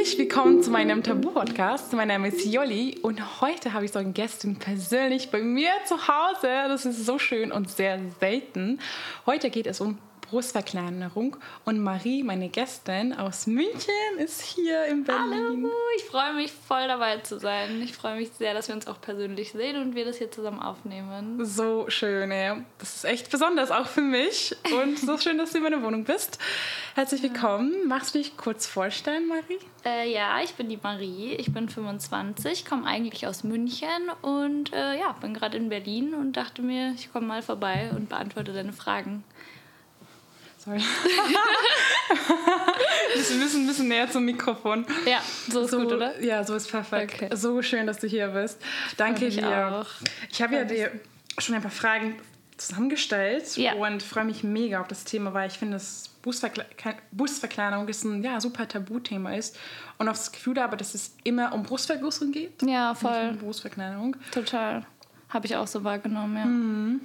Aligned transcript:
Herzlich 0.00 0.18
willkommen 0.18 0.62
zu 0.62 0.70
meinem 0.70 1.02
Tabu-Podcast. 1.02 1.92
Mein 1.92 2.08
Name 2.08 2.28
ist 2.28 2.46
Jolli 2.46 2.96
und 3.02 3.42
heute 3.42 3.74
habe 3.74 3.84
ich 3.84 3.92
so 3.92 3.98
einen 3.98 4.14
Gästin 4.14 4.56
persönlich 4.56 5.30
bei 5.30 5.42
mir 5.42 5.68
zu 5.84 6.08
Hause. 6.08 6.48
Das 6.68 6.86
ist 6.86 7.04
so 7.04 7.18
schön 7.18 7.52
und 7.52 7.68
sehr 7.68 8.00
selten. 8.18 8.80
Heute 9.26 9.50
geht 9.50 9.66
es 9.66 9.78
um 9.78 9.98
Brustverkleinerung. 10.30 11.36
Und 11.64 11.80
Marie, 11.80 12.22
meine 12.22 12.48
Gästin 12.48 13.12
aus 13.12 13.48
München, 13.48 14.18
ist 14.18 14.40
hier 14.40 14.84
in 14.86 15.02
Berlin. 15.02 15.64
Hallo, 15.64 15.72
ich 15.96 16.04
freue 16.04 16.34
mich 16.34 16.52
voll 16.52 16.86
dabei 16.86 17.18
zu 17.18 17.40
sein. 17.40 17.82
Ich 17.82 17.94
freue 17.94 18.16
mich 18.16 18.30
sehr, 18.38 18.54
dass 18.54 18.68
wir 18.68 18.76
uns 18.76 18.86
auch 18.86 19.00
persönlich 19.00 19.50
sehen 19.50 19.82
und 19.82 19.96
wir 19.96 20.04
das 20.04 20.18
hier 20.18 20.30
zusammen 20.30 20.60
aufnehmen. 20.60 21.44
So 21.44 21.90
schön, 21.90 22.30
ja. 22.30 22.58
Das 22.78 22.96
ist 22.96 23.04
echt 23.04 23.30
besonders, 23.30 23.72
auch 23.72 23.86
für 23.86 24.02
mich. 24.02 24.56
Und 24.72 24.98
so 24.98 25.18
schön, 25.18 25.36
dass 25.36 25.50
du 25.50 25.58
in 25.58 25.64
meiner 25.64 25.82
Wohnung 25.82 26.04
bist. 26.04 26.38
Herzlich 26.94 27.22
willkommen. 27.22 27.88
Magst 27.88 28.14
du 28.14 28.18
dich 28.18 28.36
kurz 28.36 28.66
vorstellen, 28.66 29.26
Marie? 29.26 29.58
Äh, 29.84 30.12
ja, 30.12 30.40
ich 30.42 30.54
bin 30.54 30.68
die 30.68 30.78
Marie. 30.80 31.34
Ich 31.34 31.52
bin 31.52 31.68
25, 31.68 32.64
komme 32.64 32.86
eigentlich 32.86 33.26
aus 33.26 33.42
München 33.42 33.88
und 34.22 34.72
äh, 34.72 34.96
ja, 34.98 35.12
bin 35.20 35.34
gerade 35.34 35.56
in 35.56 35.70
Berlin 35.70 36.14
und 36.14 36.36
dachte 36.36 36.62
mir, 36.62 36.92
ich 36.94 37.12
komme 37.12 37.26
mal 37.26 37.42
vorbei 37.42 37.90
und 37.96 38.08
beantworte 38.08 38.52
deine 38.52 38.72
Fragen. 38.72 39.24
Sorry. 40.62 40.78
wir 43.28 43.36
müssen 43.38 43.62
ein 43.62 43.66
bisschen 43.66 43.88
näher 43.88 44.10
zum 44.10 44.26
Mikrofon. 44.26 44.84
Ja, 45.06 45.22
so 45.48 45.62
ist 45.62 45.70
so, 45.70 45.78
gut, 45.78 45.92
oder? 45.92 46.22
Ja, 46.22 46.44
so 46.44 46.54
ist 46.54 46.70
perfekt. 46.70 47.14
Okay. 47.14 47.34
So 47.34 47.62
schön, 47.62 47.86
dass 47.86 47.98
du 47.98 48.06
hier 48.06 48.28
bist. 48.28 48.60
Danke 48.98 49.30
dir. 49.30 49.68
Auch. 49.72 49.86
Ich 50.30 50.42
habe 50.42 50.56
ja 50.56 50.64
dir 50.64 50.92
schon 51.38 51.54
ein 51.54 51.62
paar 51.62 51.70
Fragen 51.70 52.16
zusammengestellt 52.58 53.56
ja. 53.56 53.72
und 53.72 54.02
freue 54.02 54.24
mich 54.24 54.44
mega 54.44 54.82
auf 54.82 54.88
das 54.88 55.04
Thema, 55.04 55.32
weil 55.32 55.48
ich 55.48 55.58
finde, 55.58 55.76
dass 55.76 56.10
Brustverkleinerung 56.20 57.88
ist 57.88 58.04
ein 58.04 58.22
ja, 58.22 58.38
super 58.38 58.68
Tabuthema 58.68 59.32
ist 59.32 59.58
und 59.96 60.08
auch 60.08 60.12
das 60.12 60.30
Gefühl 60.30 60.60
habe, 60.60 60.76
dass 60.76 60.94
es 60.94 61.16
immer 61.24 61.54
um 61.54 61.62
Brustvergrößerung 61.62 62.32
geht. 62.32 62.62
Ja, 62.62 62.94
voll. 62.94 63.30
Um 63.30 63.38
Brustverkleinerung. 63.38 64.14
Total. 64.30 64.84
Habe 65.30 65.46
ich 65.46 65.56
auch 65.56 65.66
so 65.66 65.84
wahrgenommen, 65.84 66.36
ja. 66.36 66.44
Mhm. 66.44 67.00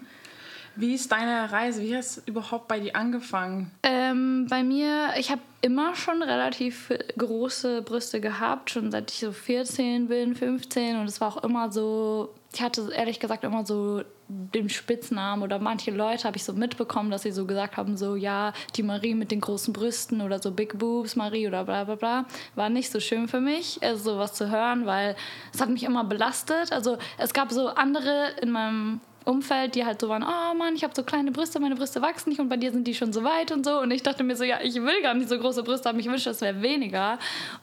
Wie 0.75 0.93
ist 0.93 1.11
deine 1.11 1.51
Reise? 1.51 1.81
Wie 1.81 1.95
hast 1.95 2.17
du 2.17 2.21
überhaupt 2.25 2.67
bei 2.67 2.79
dir 2.79 2.95
angefangen? 2.95 3.71
Ähm, 3.83 4.47
bei 4.49 4.63
mir, 4.63 5.13
ich 5.17 5.31
habe 5.31 5.41
immer 5.61 5.95
schon 5.95 6.21
relativ 6.21 6.91
große 7.17 7.81
Brüste 7.81 8.19
gehabt, 8.21 8.69
schon 8.69 8.91
seit 8.91 9.11
ich 9.11 9.19
so 9.19 9.31
14 9.31 10.07
bin, 10.07 10.35
15. 10.35 10.97
Und 10.97 11.07
es 11.07 11.21
war 11.21 11.29
auch 11.29 11.43
immer 11.43 11.71
so, 11.71 12.33
ich 12.53 12.61
hatte 12.61 12.89
ehrlich 12.93 13.19
gesagt 13.19 13.43
immer 13.43 13.65
so 13.65 14.03
den 14.27 14.69
Spitznamen 14.69 15.43
oder 15.43 15.59
manche 15.59 15.91
Leute 15.91 16.23
habe 16.25 16.37
ich 16.37 16.43
so 16.43 16.53
mitbekommen, 16.53 17.11
dass 17.11 17.23
sie 17.23 17.31
so 17.31 17.45
gesagt 17.45 17.77
haben, 17.77 17.95
so 17.95 18.15
ja, 18.15 18.53
die 18.75 18.83
Marie 18.83 19.13
mit 19.13 19.31
den 19.31 19.39
großen 19.39 19.71
Brüsten 19.71 20.21
oder 20.21 20.41
so 20.41 20.51
Big 20.51 20.77
Boobs 20.77 21.15
Marie 21.15 21.47
oder 21.47 21.63
bla 21.63 21.83
bla 21.83 21.95
bla, 21.95 22.25
war 22.55 22.69
nicht 22.69 22.91
so 22.91 22.99
schön 22.99 23.27
für 23.27 23.39
mich, 23.39 23.79
also 23.81 24.13
sowas 24.13 24.33
zu 24.33 24.49
hören, 24.49 24.85
weil 24.85 25.15
es 25.53 25.61
hat 25.61 25.69
mich 25.69 25.83
immer 25.83 26.03
belastet. 26.03 26.71
Also 26.71 26.97
es 27.17 27.33
gab 27.33 27.51
so 27.51 27.67
andere 27.69 28.31
in 28.41 28.51
meinem 28.51 28.99
Umfeld, 29.25 29.75
die 29.75 29.85
halt 29.85 29.99
so 29.99 30.07
waren, 30.07 30.23
oh 30.23 30.55
Mann, 30.55 30.75
ich 30.75 30.83
habe 30.83 30.93
so 30.95 31.03
kleine 31.03 31.31
Brüste, 31.31 31.59
meine 31.59 31.75
Brüste 31.75 32.01
wachsen 32.01 32.29
nicht 32.29 32.39
und 32.39 32.47
bei 32.47 32.57
dir 32.57 32.71
sind 32.71 32.87
die 32.87 32.93
schon 32.93 33.11
so 33.11 33.23
weit 33.23 33.51
und 33.51 33.65
so. 33.65 33.79
Und 33.79 33.91
ich 33.91 34.03
dachte 34.03 34.23
mir 34.23 34.35
so, 34.35 34.43
ja, 34.43 34.59
ich 34.61 34.75
will 34.75 35.01
gar 35.01 35.15
nicht 35.15 35.29
so 35.29 35.37
große 35.37 35.63
Brüste 35.63 35.89
haben, 35.89 35.99
ich 35.99 36.05
wünsche, 36.05 36.29
es 36.29 36.41
wäre 36.41 36.61
weniger. 36.61 37.17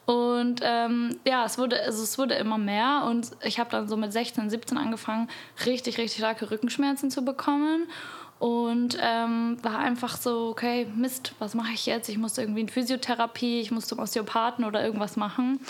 Und 0.05 0.61
ähm, 0.63 1.17
ja, 1.25 1.45
es 1.45 1.59
wurde, 1.59 1.81
also 1.81 2.03
es 2.03 2.19
wurde 2.19 2.35
immer 2.35 2.59
mehr 2.59 3.05
und 3.09 3.31
ich 3.45 3.61
habe 3.61 3.71
dann 3.71 3.89
so 3.89 3.97
mit 3.97 4.13
16, 4.13 4.51
17 4.51 4.77
angefangen, 4.77 5.29
richtig, 5.65 5.99
richtig 5.99 6.19
starke 6.19 6.51
Rückenschmerzen 6.51 7.11
zu 7.11 7.25
bekommen. 7.25 7.87
Und 8.41 8.99
ähm, 9.01 9.57
war 9.63 9.79
einfach 9.79 10.17
so, 10.17 10.49
okay, 10.49 10.89
Mist, 10.97 11.33
was 11.39 11.55
mache 11.55 11.75
ich 11.75 11.87
jetzt? 11.87 12.09
Ich 12.09 12.19
musste 12.19 12.43
irgendwie 12.43 12.63
in 12.63 12.69
Physiotherapie, 12.69 13.61
ich 13.61 13.71
musste 13.71 13.91
zum 13.91 14.01
Osteopathen 14.01 14.65
oder 14.65 14.85
irgendwas 14.85 15.17
machen. 15.17 15.61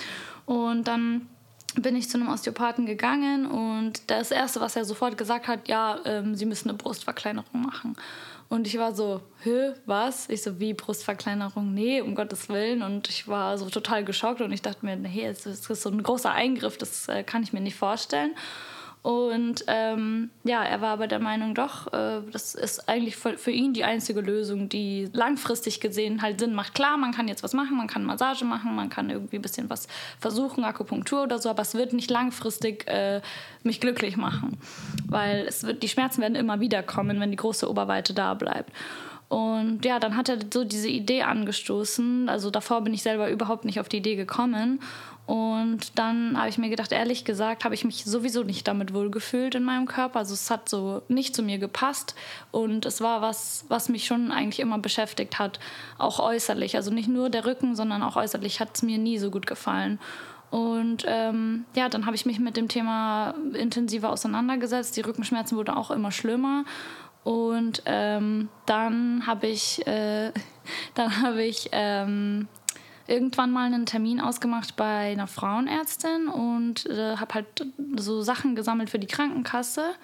Und 0.47 0.89
dann 0.89 1.29
bin 1.77 1.97
ich 1.97 2.09
zu 2.09 2.19
einem 2.19 2.29
Osteopathen 2.29 2.87
gegangen 2.87 3.47
und 3.47 4.11
das 4.11 4.31
Erste, 4.31 4.61
was 4.61 4.77
er 4.77 4.85
sofort 4.85 5.17
gesagt 5.17 5.49
hat, 5.49 5.69
ja, 5.69 5.99
ähm, 6.05 6.35
Sie 6.35 6.47
müssen 6.47 6.69
eine 6.69 6.79
Brustverkleinerung 6.79 7.63
machen. 7.63 7.97
Und 8.49 8.67
ich 8.67 8.77
war 8.77 8.95
so, 8.95 9.23
hä, 9.45 9.73
was? 9.87 10.29
Ich 10.29 10.43
so, 10.43 10.61
wie 10.61 10.75
Brustverkleinerung? 10.75 11.73
Nee, 11.73 12.03
um 12.03 12.15
Gottes 12.15 12.51
Willen. 12.51 12.83
Und 12.83 13.09
ich 13.09 13.27
war 13.27 13.57
so 13.57 13.71
total 13.71 14.05
geschockt 14.05 14.43
und 14.43 14.53
ich 14.53 14.61
dachte 14.61 14.85
mir, 14.85 14.97
nee, 14.97 15.25
es 15.25 15.47
ist 15.47 15.65
so 15.65 15.89
ein 15.89 16.03
großer 16.03 16.31
Eingriff, 16.31 16.77
das 16.77 17.09
äh, 17.09 17.23
kann 17.23 17.43
ich 17.43 17.55
mir 17.55 17.63
nicht 17.63 17.77
vorstellen. 17.77 18.33
Und 19.03 19.65
ähm, 19.67 20.31
ja, 20.45 20.63
er 20.63 20.81
war 20.81 20.91
aber 20.91 21.09
der 21.09 21.19
Meinung, 21.19 21.57
doch, 21.57 21.93
äh, 21.93 22.21
das 22.31 22.55
ist 22.55 22.89
eigentlich 22.89 23.17
für, 23.17 23.37
für, 23.37 23.51
ihn 23.51 23.75
die 23.75 23.83
einzige 23.83 24.21
Lösung, 24.21 24.69
die 24.69 25.09
langfristig 25.13 25.81
gesehen 25.81 26.23
halt 26.23 26.39
Sinn 26.39 26.55
macht. 26.55 26.75
Klar, 26.75 26.97
man 26.99 27.11
kann 27.11 27.27
jetzt 27.27 27.43
was 27.43 27.53
machen, 27.53 27.77
man 27.77 27.89
kann 27.89 28.05
Massage 28.05 28.45
machen, 28.45 28.77
man 28.77 28.91
kann 28.91 29.11
irgendwie 29.11 29.37
ein 29.37 29.43
bisschen 29.43 29.69
was 29.69 29.89
versuchen, 30.21 30.63
Akupunktur 30.63 31.25
oder 31.25 31.41
so, 31.41 31.51
aber 31.51 31.63
es 31.63 31.75
wird 31.75 31.93
nicht 31.95 32.13
langfristig 32.13 32.87
äh, 32.87 33.21
mich 33.65 33.81
glücklich 33.81 34.17
machen, 34.17 34.57
weil 35.09 35.47
es 35.49 35.65
wird, 35.65 35.83
die 35.83 35.89
Schmerzen 35.89 36.21
werden 36.21 36.37
immer 36.37 36.61
wieder 36.61 36.85
kommen, 36.85 37.19
wenn 37.19 37.33
die 37.33 37.37
große 37.37 37.69
Oberweite 37.69 38.15
da 38.15 38.35
bleibt. 38.35 38.71
Und 39.33 39.87
ja, 39.87 39.99
dann 39.99 40.19
hat 40.19 40.29
er 40.29 40.37
so 40.53 40.63
diese 40.63 40.89
Idee 40.89 41.23
angestoßen. 41.23 42.29
Also 42.29 42.51
davor 42.51 42.83
bin 42.83 42.93
ich 42.93 43.03
selber 43.03 43.31
überhaupt 43.31 43.65
nicht 43.65 43.81
auf 43.81 43.89
die 43.89 43.97
Idee 43.97 44.15
gekommen. 44.15 44.81
Und 45.25 45.99
dann 45.99 46.37
habe 46.37 46.49
ich 46.49 46.59
mir 46.59 46.69
gedacht, 46.69 46.91
ehrlich 46.91 47.25
gesagt, 47.25 47.65
habe 47.65 47.75
ich 47.75 47.85
mich 47.85 48.05
sowieso 48.05 48.43
nicht 48.43 48.67
damit 48.67 48.93
wohlgefühlt 48.93 49.55
in 49.55 49.63
meinem 49.63 49.87
Körper. 49.87 50.19
Also 50.19 50.35
es 50.35 50.51
hat 50.51 50.69
so 50.69 51.03
nicht 51.09 51.37
zu 51.37 51.43
mir 51.43 51.59
gepasst. 51.59 52.17
Und 52.51 52.87
es 52.87 53.01
war 53.01 53.23
was, 53.23 53.65
was 53.69 53.89
mich 53.89 54.05
schon 54.05 54.33
eigentlich 54.33 54.61
immer 54.61 54.79
beschäftigt 54.79 55.39
hat, 55.39 55.61
auch 55.99 56.19
äußerlich. 56.19 56.77
Also 56.77 56.91
nicht 56.91 57.09
nur 57.09 57.31
der 57.31 57.47
Rücken, 57.47 57.77
sondern 57.77 58.03
auch 58.03 58.17
äußerlich 58.17 58.61
hat 58.61 58.71
es 58.75 58.83
mir 58.83 58.99
nie 58.99 59.19
so 59.19 59.31
gut 59.31 59.47
gefallen. 59.47 60.01
Und 60.51 61.05
ähm, 61.07 61.65
ja, 61.75 61.89
dann 61.89 62.05
habe 62.05 62.17
ich 62.17 62.27
mich 62.27 62.39
mit 62.39 62.57
dem 62.59 62.69
Thema 62.69 63.35
intensiver 63.55 64.11
auseinandergesetzt. 64.11 64.97
Die 64.97 65.01
Rückenschmerzen 65.01 65.57
wurden 65.57 65.71
auch 65.71 65.91
immer 65.91 66.11
schlimmer. 66.11 66.65
Und 67.25 67.83
ähm, 67.87 68.49
dann 68.67 69.27
habe 69.27 69.47
ich, 69.47 69.87
äh, 69.87 70.33
dann 70.95 71.23
habe 71.23 71.43
ich 71.45 71.69
ähm, 71.73 72.49
irgendwann 73.07 73.51
mal 73.51 73.67
einen 73.67 73.87
Termin 73.87 74.21
ausgemacht 74.21 74.77
bei 74.77 75.13
einer 75.13 75.27
Frauenärztin 75.27 76.29
und 76.29 76.87
äh, 76.87 77.17
habe 77.17 77.35
halt 77.35 77.67
so 77.97 78.23
Sachen 78.23 78.55
gesammelt 78.57 78.91
für 78.91 78.99
die 78.99 79.07
Krankenkasse, 79.07 79.95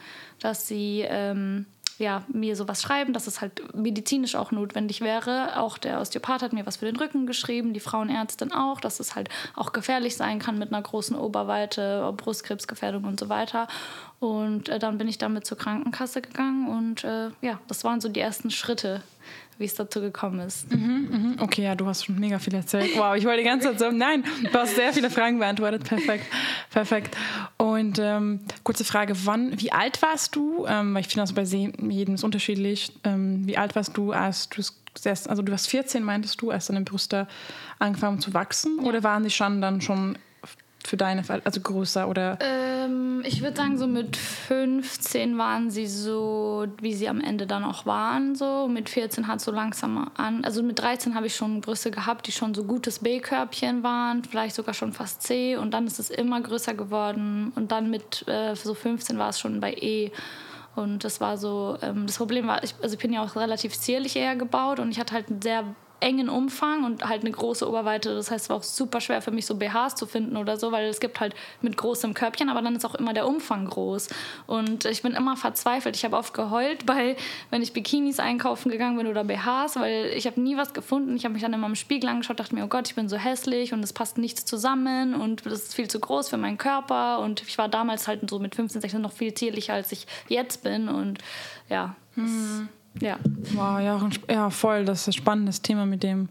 dass 0.41 0.67
sie 0.67 1.05
ähm, 1.07 1.67
ja, 1.99 2.23
mir 2.29 2.55
sowas 2.55 2.81
schreiben, 2.81 3.13
dass 3.13 3.27
es 3.27 3.41
halt 3.41 3.75
medizinisch 3.75 4.37
auch 4.37 4.53
notwendig 4.53 5.01
wäre. 5.01 5.59
Auch 5.59 5.79
der 5.79 6.01
Osteopath 6.01 6.43
hat 6.43 6.53
mir 6.53 6.65
was 6.65 6.77
für 6.77 6.87
den 6.87 6.97
Rücken 6.97 7.27
geschrieben, 7.27 7.73
die 7.73 7.81
Frauenärztin 7.81 8.53
auch, 8.53 8.81
dass 8.81 9.01
es 9.01 9.17
halt 9.17 9.29
auch 9.57 9.73
gefährlich 9.73 10.17
sein 10.17 10.39
kann 10.39 10.59
mit 10.59 10.73
einer 10.73 10.83
großen 10.83 11.17
Oberweite, 11.17 12.13
Brustkrebsgefährdung 12.17 13.05
und 13.05 13.19
so 13.19 13.29
weiter. 13.29 13.67
Und 14.21 14.69
äh, 14.69 14.79
dann 14.79 14.99
bin 14.99 15.09
ich 15.09 15.19
damit 15.19 15.47
zur 15.47 15.59
Krankenkasse 15.59 16.23
gegangen 16.23 16.69
und 16.69 17.05
äh, 17.05 17.31
ja, 17.41 17.61
das 17.67 17.85
waren 17.85 18.01
so 18.01 18.09
die 18.09 18.21
ersten 18.21 18.51
Schritte 18.51 19.03
wie 19.59 19.65
es 19.65 19.75
dazu 19.75 20.01
gekommen 20.01 20.41
ist. 20.41 20.73
Mhm, 20.73 21.09
mhm. 21.11 21.37
Okay, 21.41 21.65
ja, 21.65 21.75
du 21.75 21.87
hast 21.87 22.05
schon 22.05 22.19
mega 22.19 22.39
viel 22.39 22.55
erzählt. 22.55 22.91
Wow, 22.97 23.17
ich 23.17 23.25
wollte 23.25 23.39
die 23.39 23.49
ganze 23.49 23.69
Zeit 23.69 23.79
so, 23.79 23.91
nein, 23.91 24.25
du 24.51 24.59
hast 24.59 24.77
sehr 24.77 24.93
viele 24.93 25.11
Fragen 25.11 25.39
beantwortet. 25.39 25.85
Perfekt, 25.85 26.25
perfekt. 26.71 27.17
Und 27.57 27.99
ähm, 27.99 28.41
kurze 28.63 28.85
Frage, 28.85 29.15
wann, 29.25 29.61
wie 29.61 29.73
alt 29.73 30.01
warst 30.03 30.37
du? 30.37 30.67
Ähm, 30.69 30.95
weil 30.95 31.01
ich 31.01 31.09
finde 31.09 31.23
das 31.23 31.33
bei 31.33 31.43
jedem 31.43 32.15
ist 32.15 32.25
unterschiedlich. 32.25 32.93
Ähm, 33.05 33.47
wie 33.47 33.57
alt 33.57 33.75
warst 33.75 33.97
du, 33.97 34.13
als 34.13 34.49
du 34.49 34.63
also 35.07 35.43
du 35.43 35.53
warst 35.53 35.69
14, 35.69 36.03
meintest 36.03 36.41
du, 36.41 36.51
als 36.51 36.67
deine 36.67 36.81
Brüste 36.81 37.29
angefangen 37.79 38.21
zu 38.21 38.35
wachsen? 38.35 38.81
Oder 38.81 39.03
waren 39.03 39.23
sie 39.23 39.31
schon 39.31 39.61
dann 39.61 39.81
schon 39.81 40.19
für 40.85 40.97
deine, 40.97 41.23
also 41.45 41.61
größer 41.61 42.09
oder? 42.09 42.39
Ähm, 42.89 43.23
ich 43.25 43.43
würde 43.43 43.57
sagen, 43.57 43.79
so 43.79 43.87
mit 43.87 44.17
15 44.17 45.39
waren 45.39 45.71
sie 45.71 45.87
so, 45.87 46.67
wie 46.81 46.95
sie 46.95 47.09
am 47.09 47.21
Ende 47.21 47.47
dann 47.47 47.65
auch 47.65 47.87
waren. 47.87 48.35
So 48.35 48.69
mit 48.69 48.89
14 48.89 49.27
hat 49.27 49.41
so 49.41 49.51
langsam 49.51 50.11
an, 50.17 50.45
also 50.45 50.63
mit 50.63 50.79
13 50.79 51.15
habe 51.15 51.27
ich 51.27 51.37
schon 51.37 51.61
Brüste 51.61 51.91
gehabt, 51.91 52.27
die 52.27 52.33
schon 52.33 52.55
so 52.55 52.65
gutes 52.65 53.01
B-Körbchen 53.01 53.83
waren, 53.83 54.25
vielleicht 54.25 54.55
sogar 54.55 54.75
schon 54.75 54.93
fast 54.93 55.23
C. 55.23 55.57
Und 55.57 55.73
dann 55.73 55.87
ist 55.87 55.99
es 55.99 56.11
immer 56.11 56.41
größer 56.41 56.75
geworden. 56.75 57.53
Und 57.55 57.73
dann 57.73 57.91
mit 57.91 58.27
äh, 58.29 58.55
so 58.55 58.75
15 58.75 59.19
war 59.19 59.31
es 59.31 59.39
schon 59.39 59.61
bei 59.61 59.75
E. 59.75 60.11
Und 60.77 61.03
das 61.05 61.21
war 61.21 61.37
so, 61.37 61.77
ähm, 61.83 62.07
das 62.07 62.19
Problem 62.19 62.47
war, 62.47 62.63
ich, 62.63 62.75
also 62.83 62.95
ich 62.95 63.01
bin 63.01 63.13
ja 63.13 63.23
auch 63.25 63.35
relativ 63.37 63.77
zierlich 63.79 64.15
eher 64.17 64.37
gebaut 64.37 64.79
und 64.79 64.91
ich 64.91 65.01
hatte 65.01 65.15
halt 65.15 65.29
einen 65.29 65.43
sehr 65.43 65.65
engen 66.01 66.29
Umfang 66.29 66.85
und 66.85 67.09
halt 67.09 67.23
eine 67.23 67.31
große 67.31 67.69
Oberweite. 67.69 68.15
Das 68.15 68.31
heißt, 68.31 68.45
es 68.45 68.51
war 68.51 68.57
auch 68.59 68.63
super 68.63 69.01
schwer 69.01 69.21
für 69.21 69.31
mich, 69.31 69.47
so 69.47 69.57
BHs 69.57 69.97
zu 69.97 70.07
finden 70.07 70.37
oder 70.37 70.57
so, 70.57 70.71
weil 70.71 70.89
es 70.89 71.01
gibt 71.01 71.19
halt 71.19 71.35
mit 71.61 71.77
großem 71.77 72.15
Körbchen, 72.15 72.49
aber 72.49 72.63
dann 72.63 72.77
ist 72.77 72.85
auch 72.85 72.95
immer 72.95 73.13
der 73.13 73.27
Umfang 73.27 73.67
groß. 73.67 74.09
Und 74.47 74.85
ich 74.85 75.03
bin 75.03 75.13
immer 75.13 75.37
verzweifelt. 75.37 75.97
Ich 75.97 76.05
habe 76.05 76.17
oft 76.17 76.35
geheult, 76.35 76.87
bei, 76.87 77.17
wenn 77.51 77.63
ich 77.63 77.73
Bikinis 77.73 78.21
einkaufen 78.21 78.71
gegangen 78.71 78.97
bin 78.97 79.07
oder 79.09 79.25
BHs, 79.25 79.77
weil 79.77 80.13
ich 80.15 80.27
habe 80.27 80.41
nie 80.41 80.57
was 80.57 80.73
gefunden. 80.73 81.17
Ich 81.17 81.25
habe 81.25 81.33
mich 81.33 81.43
dann 81.43 81.53
immer 81.53 81.67
im 81.67 81.75
Spiegel 81.75 82.09
angeschaut, 82.09 82.39
dachte 82.39 82.55
mir, 82.55 82.65
oh 82.65 82.69
Gott, 82.69 82.89
ich 82.89 82.95
bin 82.95 83.09
so 83.09 83.17
hässlich 83.17 83.73
und 83.73 83.83
es 83.83 83.93
passt 83.93 84.19
nichts 84.19 84.45
zusammen 84.45 85.15
und 85.15 85.47
das 85.47 85.65
ist 85.65 85.75
viel 85.75 85.89
zu 85.89 85.99
groß 85.99 86.29
für 86.29 86.37
meinen 86.37 86.59
Körper. 86.59 87.19
Und 87.21 87.43
ich 87.43 87.59
war 87.59 87.69
damals 87.69 88.07
halt 88.07 88.29
so 88.31 88.39
mit 88.39 88.55
15, 88.55 88.81
16 88.81 89.01
noch 89.01 89.13
viel 89.13 89.35
zierlicher, 89.35 89.75
als 89.75 89.91
ich 89.91 90.07
jetzt 90.29 90.63
bin. 90.63 90.89
Und 90.89 91.19
ja. 91.69 91.97
Hm. 92.15 92.69
Ja. 93.01 93.19
Wow, 93.55 93.81
ja, 93.81 94.09
ja, 94.31 94.51
voll. 94.51 94.85
Das 94.85 95.03
ist 95.03 95.09
ein 95.09 95.13
spannendes 95.13 95.63
Thema, 95.63 95.87
mit 95.87 96.03
dem 96.03 96.29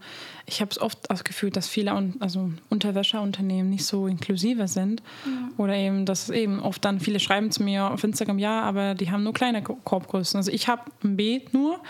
ich 0.48 0.60
habe 0.62 0.70
es 0.70 0.80
oft 0.80 0.98
das 1.10 1.24
Gefühl, 1.24 1.50
dass 1.50 1.68
viele 1.68 1.92
also 2.20 2.50
Unterwäscheunternehmen 2.70 3.68
nicht 3.68 3.84
so 3.84 4.06
inklusiver 4.06 4.66
sind. 4.66 5.02
Ja. 5.26 5.50
Oder 5.58 5.74
eben, 5.76 6.06
dass 6.06 6.30
eben 6.30 6.60
oft 6.60 6.84
dann 6.84 7.00
viele 7.00 7.20
schreiben 7.20 7.50
zu 7.50 7.62
mir 7.62 7.90
auf 7.90 8.02
Instagram, 8.02 8.38
ja, 8.38 8.62
aber 8.62 8.94
die 8.94 9.10
haben 9.10 9.24
nur 9.24 9.34
kleine 9.34 9.62
Korbgrößen. 9.62 10.38
Also 10.38 10.50
ich 10.50 10.66
habe 10.66 10.82
ein 11.04 11.16
B 11.16 11.42
nur. 11.52 11.80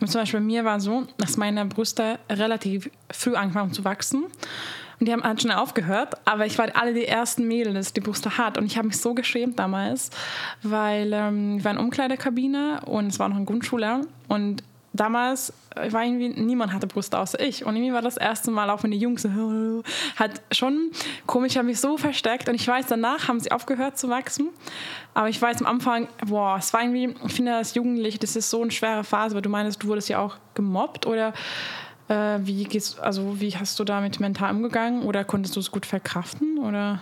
Und 0.00 0.10
zum 0.10 0.20
Beispiel 0.20 0.40
bei 0.40 0.46
mir 0.46 0.64
war 0.64 0.80
so, 0.80 1.06
dass 1.18 1.36
meine 1.36 1.64
Brüste 1.66 2.20
relativ 2.30 2.90
früh 3.10 3.34
angefangen 3.34 3.72
zu 3.72 3.84
wachsen. 3.84 4.24
Und 4.98 5.06
die 5.06 5.12
haben 5.12 5.22
halt 5.22 5.42
schnell 5.42 5.56
aufgehört, 5.56 6.14
aber 6.24 6.46
ich 6.46 6.56
war 6.58 6.68
alle 6.74 6.94
die 6.94 7.06
ersten 7.06 7.46
Mädels, 7.46 7.92
die 7.92 8.00
Brüste 8.00 8.38
hat. 8.38 8.56
Und 8.56 8.64
ich 8.66 8.78
habe 8.78 8.88
mich 8.88 8.98
so 8.98 9.14
geschämt 9.14 9.58
damals, 9.58 10.10
weil 10.62 11.12
ähm, 11.12 11.58
ich 11.58 11.64
war 11.64 11.72
in 11.72 11.78
Umkleidekabine 11.78 12.80
und 12.86 13.08
es 13.08 13.18
war 13.18 13.28
noch 13.28 13.36
ein 13.36 13.46
Grundschule. 13.46 14.02
Und 14.28 14.62
damals 14.94 15.52
war 15.90 16.04
irgendwie, 16.04 16.28
niemand 16.28 16.72
hatte 16.72 16.86
Brüste 16.86 17.18
außer 17.18 17.38
ich. 17.40 17.64
Und 17.64 17.76
irgendwie 17.76 17.92
war 17.92 18.02
das 18.02 18.16
erste 18.16 18.50
Mal, 18.50 18.70
auch 18.70 18.82
wenn 18.82 18.90
die 18.90 18.98
Jungs 18.98 19.22
so, 19.22 19.82
hat 20.16 20.40
schon 20.52 20.90
komisch, 21.26 21.56
habe 21.56 21.66
mich 21.66 21.80
so 21.80 21.98
versteckt. 21.98 22.48
Und 22.48 22.54
ich 22.54 22.66
weiß, 22.66 22.86
danach 22.86 23.28
haben 23.28 23.40
sie 23.40 23.52
aufgehört 23.52 23.98
zu 23.98 24.08
wachsen. 24.08 24.48
Aber 25.14 25.28
ich 25.28 25.40
weiß 25.40 25.60
am 25.60 25.66
Anfang, 25.66 26.08
boah, 26.26 26.56
es 26.58 26.72
war 26.72 26.82
irgendwie, 26.82 27.14
ich 27.26 27.32
finde, 27.32 27.54
als 27.54 27.74
Jugendliche, 27.74 28.18
das 28.18 28.36
ist 28.36 28.50
so 28.50 28.62
eine 28.62 28.70
schwere 28.70 29.04
Phase, 29.04 29.34
weil 29.34 29.42
du 29.42 29.50
meinst, 29.50 29.82
du 29.82 29.88
wurdest 29.88 30.08
ja 30.08 30.18
auch 30.18 30.36
gemobbt 30.54 31.06
oder 31.06 31.34
äh, 32.08 32.38
wie 32.40 32.64
gehst, 32.64 33.00
also 33.00 33.40
wie 33.40 33.56
hast 33.56 33.78
du 33.78 33.84
damit 33.84 34.20
mental 34.20 34.54
umgegangen 34.54 35.02
oder 35.02 35.24
konntest 35.24 35.56
du 35.56 35.60
es 35.60 35.70
gut 35.70 35.86
verkraften 35.86 36.58
oder? 36.58 37.00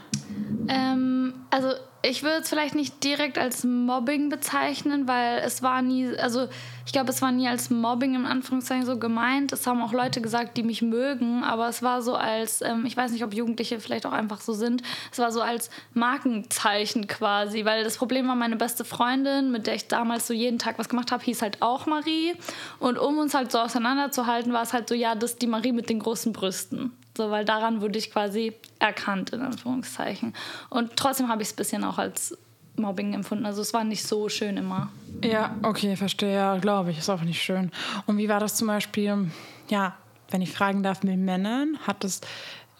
Ähm, 0.68 1.34
also 1.50 1.68
ich 2.04 2.22
würde 2.22 2.40
es 2.40 2.48
vielleicht 2.48 2.74
nicht 2.74 3.02
direkt 3.02 3.38
als 3.38 3.64
Mobbing 3.64 4.28
bezeichnen, 4.28 5.08
weil 5.08 5.38
es 5.38 5.62
war 5.62 5.80
nie, 5.80 6.14
also 6.18 6.48
ich 6.84 6.92
glaube, 6.92 7.10
es 7.10 7.22
war 7.22 7.32
nie 7.32 7.48
als 7.48 7.70
Mobbing 7.70 8.14
im 8.14 8.26
Anführungszeichen 8.26 8.84
so 8.84 8.98
gemeint. 8.98 9.52
Es 9.52 9.66
haben 9.66 9.82
auch 9.82 9.92
Leute 9.92 10.20
gesagt, 10.20 10.58
die 10.58 10.62
mich 10.62 10.82
mögen, 10.82 11.42
aber 11.42 11.68
es 11.68 11.82
war 11.82 12.02
so 12.02 12.14
als, 12.14 12.60
ähm, 12.60 12.84
ich 12.84 12.94
weiß 12.94 13.12
nicht, 13.12 13.24
ob 13.24 13.32
Jugendliche 13.32 13.80
vielleicht 13.80 14.04
auch 14.04 14.12
einfach 14.12 14.42
so 14.42 14.52
sind, 14.52 14.82
es 15.10 15.18
war 15.18 15.32
so 15.32 15.40
als 15.40 15.70
Markenzeichen 15.94 17.06
quasi, 17.06 17.64
weil 17.64 17.84
das 17.84 17.96
Problem 17.96 18.28
war, 18.28 18.34
meine 18.34 18.56
beste 18.56 18.84
Freundin, 18.84 19.50
mit 19.50 19.66
der 19.66 19.74
ich 19.74 19.88
damals 19.88 20.26
so 20.26 20.34
jeden 20.34 20.58
Tag 20.58 20.78
was 20.78 20.90
gemacht 20.90 21.10
habe, 21.10 21.24
hieß 21.24 21.40
halt 21.40 21.62
auch 21.62 21.86
Marie. 21.86 22.34
Und 22.80 22.98
um 22.98 23.18
uns 23.18 23.32
halt 23.32 23.50
so 23.50 23.58
auseinanderzuhalten, 23.58 24.52
war 24.52 24.62
es 24.62 24.74
halt 24.74 24.90
so, 24.90 24.94
ja, 24.94 25.14
das 25.14 25.32
ist 25.32 25.42
die 25.42 25.46
Marie 25.46 25.72
mit 25.72 25.88
den 25.88 26.00
großen 26.00 26.34
Brüsten. 26.34 26.92
So, 27.16 27.30
weil 27.30 27.44
daran 27.44 27.80
wurde 27.80 27.98
ich 27.98 28.10
quasi 28.10 28.54
erkannt, 28.78 29.30
in 29.30 29.40
Anführungszeichen. 29.40 30.34
Und 30.68 30.96
trotzdem 30.96 31.28
habe 31.28 31.42
ich 31.42 31.48
es 31.48 31.54
ein 31.54 31.56
bisschen 31.56 31.84
auch 31.84 31.98
als 31.98 32.36
Mobbing 32.76 33.14
empfunden. 33.14 33.46
Also 33.46 33.62
es 33.62 33.72
war 33.72 33.84
nicht 33.84 34.06
so 34.06 34.28
schön 34.28 34.56
immer. 34.56 34.90
Ja, 35.22 35.54
okay, 35.62 35.96
verstehe. 35.96 36.34
Ja, 36.34 36.56
glaube 36.56 36.90
ich. 36.90 36.98
Ist 36.98 37.10
auch 37.10 37.22
nicht 37.22 37.40
schön. 37.42 37.70
Und 38.06 38.18
wie 38.18 38.28
war 38.28 38.40
das 38.40 38.56
zum 38.56 38.66
Beispiel, 38.66 39.30
ja, 39.68 39.94
wenn 40.30 40.42
ich 40.42 40.52
fragen 40.52 40.82
darf, 40.82 41.02
mit 41.04 41.18
Männern? 41.18 41.78
Hat 41.86 42.02
das 42.02 42.20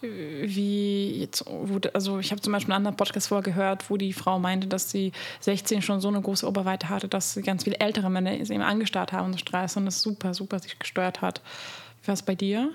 äh, 0.01 0.07
wie 0.43 1.21
jetzt, 1.21 1.45
also 1.93 2.19
ich 2.19 2.31
habe 2.31 2.41
zum 2.41 2.51
Beispiel 2.51 2.73
einen 2.73 2.85
anderen 2.85 2.97
Podcast 2.97 3.29
vorgehört, 3.29 3.89
wo 3.89 3.95
die 3.95 4.11
Frau 4.11 4.37
meinte, 4.39 4.67
dass 4.67 4.91
sie 4.91 5.13
16 5.39 5.81
schon 5.81 6.01
so 6.01 6.09
eine 6.09 6.21
große 6.21 6.45
Oberweite 6.45 6.89
hatte, 6.89 7.07
dass 7.07 7.33
sie 7.33 7.41
ganz 7.41 7.63
viele 7.63 7.79
ältere 7.79 8.09
Männer 8.09 8.33
sie 8.45 8.53
immer 8.53 8.67
angestarrt 8.67 9.13
haben 9.13 9.31
und 9.31 9.39
Stress 9.39 9.77
und 9.77 9.85
das 9.85 10.01
super, 10.01 10.33
super 10.33 10.59
sich 10.59 10.77
gestört 10.77 11.21
hat. 11.21 11.41
Was 12.05 12.23
bei 12.23 12.35
dir? 12.35 12.71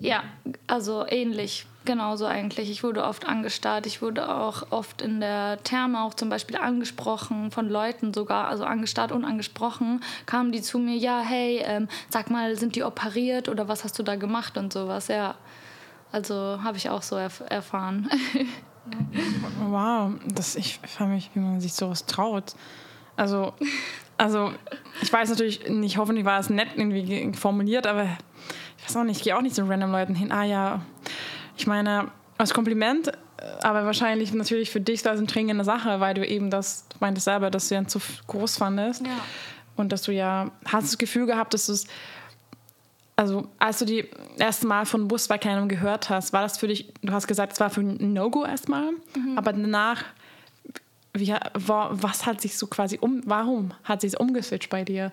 Ja, 0.00 0.22
also 0.66 1.04
ähnlich. 1.06 1.66
Genauso 1.86 2.26
eigentlich. 2.26 2.70
Ich 2.70 2.82
wurde 2.82 3.04
oft 3.04 3.26
angestarrt. 3.26 3.86
Ich 3.86 4.02
wurde 4.02 4.28
auch 4.28 4.70
oft 4.70 5.00
in 5.00 5.20
der 5.20 5.62
Therme 5.62 6.02
auch 6.02 6.12
zum 6.12 6.28
Beispiel 6.28 6.56
angesprochen 6.56 7.50
von 7.50 7.70
Leuten 7.70 8.12
sogar, 8.12 8.48
also 8.48 8.64
angestarrt 8.64 9.12
und 9.12 9.24
angesprochen, 9.24 10.02
kamen 10.26 10.52
die 10.52 10.60
zu 10.60 10.78
mir, 10.78 10.96
ja, 10.96 11.20
hey, 11.20 11.62
ähm, 11.64 11.88
sag 12.10 12.30
mal, 12.30 12.54
sind 12.56 12.76
die 12.76 12.84
operiert 12.84 13.48
oder 13.48 13.66
was 13.66 13.82
hast 13.82 13.98
du 13.98 14.02
da 14.02 14.16
gemacht 14.16 14.58
und 14.58 14.72
sowas, 14.72 15.08
ja. 15.08 15.36
Also 16.12 16.34
habe 16.62 16.76
ich 16.76 16.90
auch 16.90 17.02
so 17.02 17.16
erf 17.16 17.42
erfahren. 17.48 18.10
wow, 19.68 20.12
das, 20.26 20.56
ich 20.56 20.78
frage 20.80 21.12
mich, 21.12 21.30
wie 21.34 21.40
man 21.40 21.60
sich 21.60 21.72
sowas 21.72 22.04
traut. 22.04 22.54
Also, 23.16 23.54
also 24.18 24.52
ich 25.00 25.12
weiß 25.12 25.30
natürlich 25.30 25.68
nicht, 25.68 25.96
hoffentlich 25.96 26.26
war 26.26 26.40
es 26.40 26.50
nett 26.50 26.68
irgendwie 26.76 27.32
formuliert, 27.32 27.86
aber 27.86 28.06
ich 28.80 28.88
weiß 28.88 28.96
auch 28.96 29.04
nicht, 29.04 29.18
ich 29.18 29.22
gehe 29.22 29.36
auch 29.36 29.42
nicht 29.42 29.54
zu 29.54 29.64
random 29.64 29.92
Leuten 29.92 30.14
hin. 30.14 30.32
Ah 30.32 30.44
ja, 30.44 30.82
ich 31.56 31.66
meine, 31.66 32.10
als 32.38 32.54
Kompliment, 32.54 33.12
aber 33.62 33.84
wahrscheinlich 33.84 34.32
natürlich 34.32 34.70
für 34.70 34.80
dich 34.80 35.02
da 35.02 35.12
eine 35.12 35.24
dringende 35.24 35.64
Sache, 35.64 36.00
weil 36.00 36.14
du 36.14 36.26
eben 36.26 36.50
das, 36.50 36.86
du 36.88 36.96
meintest 37.00 37.24
selber, 37.24 37.50
dass 37.50 37.68
du 37.68 37.74
ja 37.74 37.86
zu 37.86 38.00
groß 38.26 38.56
fandest. 38.56 39.06
Ja. 39.06 39.12
Und 39.76 39.92
dass 39.92 40.02
du 40.02 40.12
ja, 40.12 40.50
hast 40.66 40.88
das 40.88 40.98
Gefühl 40.98 41.26
gehabt, 41.26 41.54
dass 41.54 41.66
du 41.66 41.72
es, 41.72 41.86
also 43.16 43.48
als 43.58 43.78
du 43.78 43.84
die 43.84 44.08
erste 44.38 44.66
Mal 44.66 44.86
von 44.86 45.08
Bus 45.08 45.28
bei 45.28 45.38
keinem 45.38 45.68
gehört 45.68 46.10
hast, 46.10 46.32
war 46.32 46.42
das 46.42 46.58
für 46.58 46.68
dich, 46.68 46.92
du 47.02 47.12
hast 47.12 47.26
gesagt, 47.26 47.52
es 47.52 47.60
war 47.60 47.70
für 47.70 47.80
ein 47.80 48.12
No-Go 48.12 48.44
erstmal, 48.44 48.90
mhm. 49.16 49.36
aber 49.36 49.52
danach, 49.52 50.04
wie, 51.14 51.34
was 51.54 52.26
hat 52.26 52.40
sich 52.40 52.56
so 52.56 52.66
quasi 52.66 52.98
um, 53.00 53.22
warum 53.24 53.72
hat 53.84 54.00
sich 54.00 54.18
umgeswitcht 54.18 54.70
bei 54.70 54.84
dir? 54.84 55.12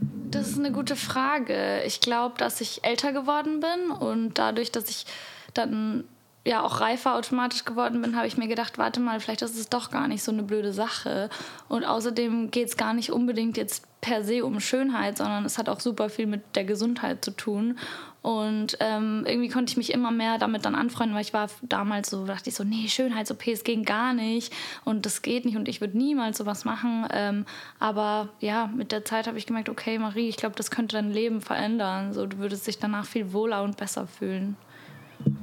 Das 0.00 0.48
ist 0.48 0.58
eine 0.58 0.72
gute 0.72 0.96
Frage. 0.96 1.82
Ich 1.84 2.00
glaube, 2.00 2.36
dass 2.38 2.60
ich 2.60 2.84
älter 2.84 3.12
geworden 3.12 3.60
bin 3.60 3.90
und 3.90 4.38
dadurch, 4.38 4.72
dass 4.72 4.88
ich 4.90 5.06
dann 5.54 6.04
ja 6.44 6.62
auch 6.62 6.80
reifer 6.80 7.14
automatisch 7.14 7.64
geworden 7.64 8.02
bin, 8.02 8.16
habe 8.16 8.26
ich 8.26 8.36
mir 8.36 8.48
gedacht, 8.48 8.76
warte 8.76 9.00
mal, 9.00 9.18
vielleicht 9.20 9.42
ist 9.42 9.58
es 9.58 9.68
doch 9.68 9.90
gar 9.90 10.08
nicht 10.08 10.22
so 10.22 10.32
eine 10.32 10.42
blöde 10.42 10.72
Sache. 10.72 11.30
Und 11.68 11.84
außerdem 11.84 12.50
geht 12.50 12.68
es 12.68 12.76
gar 12.76 12.92
nicht 12.92 13.10
unbedingt 13.12 13.56
jetzt 13.56 13.84
per 14.04 14.22
se 14.22 14.44
um 14.44 14.60
Schönheit, 14.60 15.16
sondern 15.16 15.46
es 15.46 15.56
hat 15.56 15.70
auch 15.70 15.80
super 15.80 16.10
viel 16.10 16.26
mit 16.26 16.56
der 16.56 16.64
Gesundheit 16.64 17.24
zu 17.24 17.30
tun. 17.30 17.78
Und 18.20 18.76
ähm, 18.80 19.24
irgendwie 19.26 19.48
konnte 19.48 19.70
ich 19.70 19.78
mich 19.78 19.94
immer 19.94 20.10
mehr 20.10 20.36
damit 20.36 20.66
dann 20.66 20.74
anfreunden, 20.74 21.14
weil 21.14 21.22
ich 21.22 21.32
war 21.32 21.48
damals 21.62 22.10
so, 22.10 22.26
dachte 22.26 22.50
ich 22.50 22.54
so, 22.54 22.64
nee, 22.64 22.86
Schönheits-OPs 22.86 23.64
gehen 23.64 23.82
gar 23.82 24.12
nicht 24.12 24.52
und 24.84 25.06
das 25.06 25.22
geht 25.22 25.46
nicht 25.46 25.56
und 25.56 25.68
ich 25.68 25.80
würde 25.80 25.96
niemals 25.96 26.36
sowas 26.36 26.66
machen. 26.66 27.06
Ähm, 27.12 27.46
aber 27.78 28.28
ja, 28.40 28.66
mit 28.66 28.92
der 28.92 29.06
Zeit 29.06 29.26
habe 29.26 29.38
ich 29.38 29.46
gemerkt, 29.46 29.70
okay, 29.70 29.98
Marie, 29.98 30.28
ich 30.28 30.36
glaube, 30.36 30.54
das 30.54 30.70
könnte 30.70 30.96
dein 30.96 31.10
Leben 31.10 31.40
verändern. 31.40 32.12
So, 32.12 32.26
du 32.26 32.36
würdest 32.36 32.66
dich 32.66 32.78
danach 32.78 33.06
viel 33.06 33.32
wohler 33.32 33.62
und 33.62 33.78
besser 33.78 34.06
fühlen. 34.06 34.58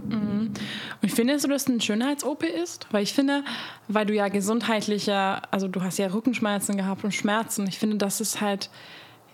Mhm. 0.07 0.51
Und 1.01 1.12
findest 1.12 1.45
du, 1.45 1.50
dass 1.50 1.68
ein 1.68 1.81
Schönheits-OP 1.81 2.44
ist? 2.44 2.88
Weil 2.92 3.03
ich 3.03 3.13
finde, 3.13 3.44
weil 3.88 4.06
du 4.06 4.13
ja 4.13 4.27
gesundheitlicher, 4.27 5.42
also 5.51 5.68
du 5.68 5.81
hast 5.81 5.98
ja 5.98 6.07
Rückenschmerzen 6.07 6.77
gehabt 6.77 7.03
und 7.03 7.13
Schmerzen. 7.13 7.68
Ich 7.68 7.80
finde, 7.80 7.98
das 7.98 8.21
ist 8.21 8.42
halt, 8.42 8.69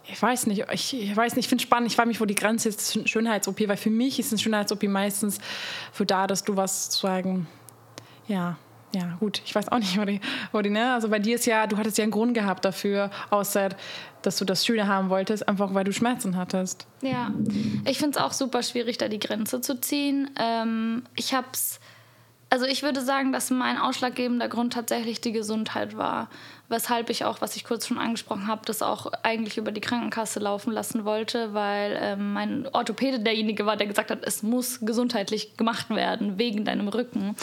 ich 0.06 0.22
weiß 0.22 0.48
nicht, 0.48 0.66
ich, 0.72 0.94
ich 1.02 1.16
weiß 1.16 1.36
nicht, 1.36 1.46
ich 1.46 1.50
finde 1.50 1.62
es 1.62 1.68
spannend, 1.68 1.90
ich 1.90 1.96
frage 1.96 2.08
mich, 2.08 2.22
wo 2.22 2.26
die 2.26 2.36
Grenze 2.36 2.70
ist, 2.70 3.08
Schönheits-OP, 3.10 3.68
weil 3.68 3.78
für 3.78 3.90
mich 3.90 4.20
ist 4.20 4.32
ein 4.32 4.38
Schönheits-OP 4.38 4.84
meistens 4.84 5.40
für 5.92 6.06
da, 6.06 6.28
dass 6.28 6.44
du 6.44 6.56
was 6.56 7.00
sagen, 7.00 7.48
ja, 8.28 8.58
ja, 8.94 9.18
gut, 9.20 9.42
ich 9.46 9.54
weiß 9.54 9.70
auch 9.70 9.80
nicht, 9.80 9.98
die, 10.62 10.70
ne? 10.70 10.94
Also 10.94 11.10
bei 11.10 11.20
dir 11.20 11.36
ist 11.36 11.46
ja, 11.46 11.68
du 11.68 11.78
hattest 11.78 11.98
ja 11.98 12.04
einen 12.04 12.12
Grund 12.12 12.34
gehabt 12.34 12.64
dafür, 12.64 13.12
außer 13.30 13.70
dass 14.22 14.38
du 14.38 14.46
das 14.46 14.66
Schöne 14.66 14.88
haben 14.88 15.10
wolltest, 15.10 15.48
einfach 15.48 15.74
weil 15.74 15.84
du 15.84 15.94
Schmerzen 15.94 16.38
hattest. 16.38 16.88
Ja, 17.02 17.32
ich 17.86 17.98
finde 17.98 18.18
es 18.18 18.24
auch 18.24 18.34
super 18.34 18.64
schwierig, 18.64 18.98
da 18.98 19.08
die 19.08 19.20
Grenze 19.20 19.62
zu 19.62 19.80
ziehen. 19.80 20.30
Ähm, 20.40 21.04
ich 21.16 21.34
hab's, 21.34 21.80
also 22.50 22.66
ich 22.66 22.82
würde 22.82 23.02
sagen, 23.02 23.32
dass 23.32 23.52
mein 23.52 23.78
ausschlaggebender 23.78 24.48
Grund 24.48 24.74
tatsächlich 24.74 25.22
die 25.22 25.34
Gesundheit 25.34 25.98
war 25.98 26.30
weshalb 26.70 27.10
ich 27.10 27.24
auch, 27.26 27.42
was 27.42 27.56
ich 27.56 27.64
kurz 27.64 27.88
schon 27.88 27.98
angesprochen 27.98 28.48
habe, 28.48 28.62
das 28.66 28.82
auch 28.82 29.12
eigentlich 29.24 29.58
über 29.58 29.72
die 29.72 29.82
Krankenkasse 29.82 30.40
laufen 30.40 30.72
lassen 30.72 31.06
wollte, 31.06 31.54
weil 31.54 31.98
ähm, 32.02 32.34
mein 32.34 32.68
Orthopäde 32.74 33.20
derjenige 33.20 33.66
war, 33.66 33.78
der 33.78 33.88
gesagt 33.88 34.12
hat, 34.12 34.20
es 34.24 34.44
muss 34.44 34.82
gesundheitlich 34.82 35.56
gemacht 35.56 35.90
werden 35.90 36.38
wegen 36.38 36.66
deinem 36.66 36.88
Rücken. 36.88 37.36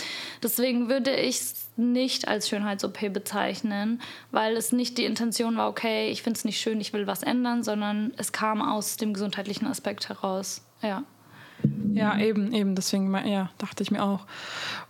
Deswegen 0.42 0.88
würde 0.88 1.14
ich 1.14 1.36
es 1.36 1.68
nicht 1.76 2.28
als 2.28 2.48
Schönheits-OP 2.48 3.12
bezeichnen, 3.12 4.00
weil 4.30 4.56
es 4.56 4.72
nicht 4.72 4.98
die 4.98 5.04
Intention 5.04 5.56
war, 5.56 5.68
okay, 5.68 6.10
ich 6.10 6.22
finde 6.22 6.38
es 6.38 6.44
nicht 6.44 6.60
schön, 6.60 6.80
ich 6.80 6.92
will 6.92 7.06
was 7.06 7.22
ändern, 7.22 7.62
sondern 7.62 8.12
es 8.16 8.32
kam 8.32 8.60
aus 8.60 8.96
dem 8.96 9.14
gesundheitlichen 9.14 9.66
Aspekt 9.66 10.08
heraus. 10.08 10.62
Ja. 10.82 11.02
Ja, 11.92 12.18
eben, 12.18 12.52
eben, 12.52 12.74
deswegen 12.74 13.14
ja, 13.26 13.50
dachte 13.58 13.82
ich 13.82 13.90
mir 13.90 14.02
auch. 14.02 14.26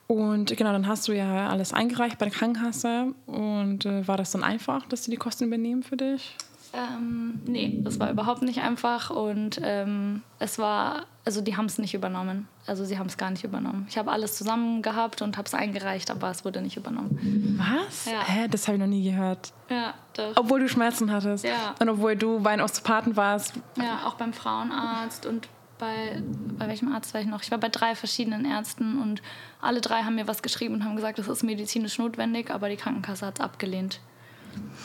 Und 0.06 0.56
genau, 0.56 0.72
dann 0.72 0.86
hast 0.86 1.08
du 1.08 1.12
ja 1.12 1.48
alles 1.48 1.72
eingereicht 1.72 2.18
bei 2.18 2.26
der 2.26 2.34
Krankenkasse. 2.34 3.14
Und 3.26 3.86
äh, 3.86 4.06
war 4.06 4.16
das 4.16 4.32
dann 4.32 4.42
einfach, 4.42 4.86
dass 4.86 5.04
sie 5.04 5.10
die 5.10 5.16
Kosten 5.16 5.44
übernehmen 5.44 5.82
für 5.82 5.96
dich? 5.96 6.36
Ähm, 6.74 7.40
nee, 7.46 7.78
das 7.82 8.00
war 8.00 8.10
überhaupt 8.10 8.42
nicht 8.42 8.60
einfach. 8.60 9.10
Und 9.10 9.60
ähm, 9.62 10.22
es 10.40 10.58
war, 10.58 11.06
also 11.24 11.40
die 11.40 11.56
haben 11.56 11.66
es 11.66 11.78
nicht 11.78 11.94
übernommen. 11.94 12.48
Also 12.66 12.84
sie 12.84 12.98
haben 12.98 13.06
es 13.06 13.16
gar 13.16 13.30
nicht 13.30 13.44
übernommen. 13.44 13.86
Ich 13.88 13.96
habe 13.96 14.10
alles 14.10 14.36
zusammen 14.36 14.82
gehabt 14.82 15.22
und 15.22 15.36
habe 15.36 15.46
es 15.46 15.54
eingereicht, 15.54 16.10
aber 16.10 16.30
es 16.30 16.44
wurde 16.44 16.60
nicht 16.60 16.76
übernommen. 16.76 17.58
Was? 17.58 18.06
Ja. 18.06 18.26
Hä, 18.26 18.48
das 18.48 18.66
habe 18.66 18.76
ich 18.76 18.80
noch 18.80 18.88
nie 18.88 19.04
gehört. 19.04 19.52
Ja, 19.70 19.94
doch. 20.14 20.32
Obwohl 20.34 20.60
du 20.60 20.68
Schmerzen 20.68 21.12
hattest. 21.12 21.44
Ja. 21.44 21.74
Und 21.78 21.88
obwohl 21.88 22.16
du 22.16 22.40
bei 22.40 22.50
einem 22.50 22.64
Osteopathen 22.64 23.16
warst. 23.16 23.54
Ja, 23.78 24.06
auch 24.06 24.14
beim 24.14 24.32
Frauenarzt 24.32 25.26
und 25.26 25.48
bei, 25.78 26.22
bei 26.58 26.68
welchem 26.68 26.92
Arzt 26.92 27.14
war 27.14 27.20
ich 27.20 27.26
noch? 27.26 27.42
Ich 27.42 27.50
war 27.50 27.58
bei 27.58 27.68
drei 27.68 27.94
verschiedenen 27.94 28.44
Ärzten 28.44 29.00
und 29.00 29.22
alle 29.60 29.80
drei 29.80 30.02
haben 30.02 30.14
mir 30.14 30.28
was 30.28 30.42
geschrieben 30.42 30.74
und 30.74 30.84
haben 30.84 30.96
gesagt, 30.96 31.18
das 31.18 31.28
ist 31.28 31.42
medizinisch 31.42 31.98
notwendig, 31.98 32.50
aber 32.50 32.68
die 32.68 32.76
Krankenkasse 32.76 33.26
hat 33.26 33.38
es 33.38 33.44
abgelehnt. 33.44 34.00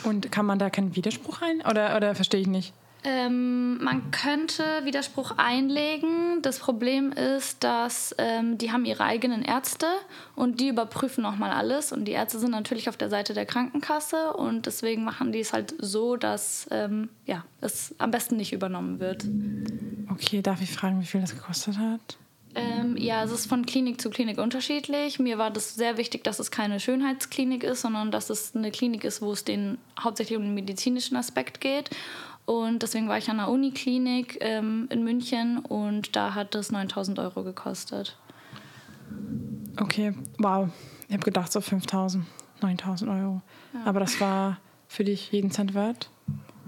Und 0.04 0.32
kann 0.32 0.46
man 0.46 0.58
da 0.58 0.70
keinen 0.70 0.96
Widerspruch 0.96 1.42
rein? 1.42 1.62
Oder, 1.68 1.96
oder 1.96 2.14
verstehe 2.14 2.40
ich 2.40 2.48
nicht? 2.48 2.74
Ähm, 3.02 3.82
man 3.82 4.10
könnte 4.10 4.62
Widerspruch 4.84 5.32
einlegen. 5.38 6.42
Das 6.42 6.58
Problem 6.58 7.12
ist, 7.12 7.64
dass 7.64 8.14
ähm, 8.18 8.58
die 8.58 8.72
haben 8.72 8.84
ihre 8.84 9.04
eigenen 9.04 9.42
Ärzte 9.42 9.86
und 10.36 10.60
die 10.60 10.68
überprüfen 10.68 11.22
nochmal 11.22 11.50
alles. 11.50 11.92
Und 11.92 12.04
die 12.04 12.12
Ärzte 12.12 12.38
sind 12.38 12.50
natürlich 12.50 12.88
auf 12.90 12.98
der 12.98 13.08
Seite 13.08 13.32
der 13.32 13.46
Krankenkasse 13.46 14.34
und 14.34 14.66
deswegen 14.66 15.02
machen 15.02 15.32
die 15.32 15.40
es 15.40 15.52
halt 15.54 15.74
so, 15.78 16.16
dass 16.16 16.68
ähm, 16.70 17.08
ja, 17.24 17.44
es 17.62 17.94
am 17.98 18.10
besten 18.10 18.36
nicht 18.36 18.52
übernommen 18.52 19.00
wird. 19.00 19.24
Okay, 20.10 20.42
darf 20.42 20.60
ich 20.60 20.70
fragen, 20.70 21.00
wie 21.00 21.06
viel 21.06 21.22
das 21.22 21.34
gekostet 21.34 21.78
hat? 21.78 22.18
Ähm, 22.54 22.96
ja, 22.96 23.22
es 23.22 23.30
ist 23.30 23.46
von 23.46 23.64
Klinik 23.64 24.00
zu 24.00 24.10
Klinik 24.10 24.38
unterschiedlich. 24.38 25.20
Mir 25.20 25.38
war 25.38 25.50
das 25.50 25.76
sehr 25.76 25.96
wichtig, 25.96 26.24
dass 26.24 26.40
es 26.40 26.50
keine 26.50 26.80
Schönheitsklinik 26.80 27.62
ist, 27.62 27.82
sondern 27.82 28.10
dass 28.10 28.28
es 28.28 28.56
eine 28.56 28.72
Klinik 28.72 29.04
ist, 29.04 29.22
wo 29.22 29.32
es 29.32 29.44
den 29.44 29.78
hauptsächlich 29.98 30.36
um 30.36 30.44
den 30.44 30.54
medizinischen 30.54 31.16
Aspekt 31.16 31.60
geht. 31.60 31.90
Und 32.46 32.82
deswegen 32.82 33.08
war 33.08 33.18
ich 33.18 33.30
an 33.30 33.36
der 33.36 33.48
Uniklinik 33.48 34.38
ähm, 34.40 34.88
in 34.90 35.04
München 35.04 35.58
und 35.58 36.16
da 36.16 36.34
hat 36.34 36.54
das 36.54 36.72
9000 36.72 37.18
Euro 37.18 37.44
gekostet. 37.44 38.16
Okay, 39.80 40.14
wow. 40.38 40.68
Ich 41.08 41.14
habe 41.14 41.24
gedacht 41.24 41.52
so 41.52 41.60
5000, 41.60 42.24
9000 42.60 43.10
Euro. 43.10 43.42
Ja. 43.72 43.84
Aber 43.84 44.00
das 44.00 44.20
war 44.20 44.58
für 44.88 45.04
dich 45.04 45.30
jeden 45.30 45.50
Cent 45.50 45.74
wert? 45.74 46.10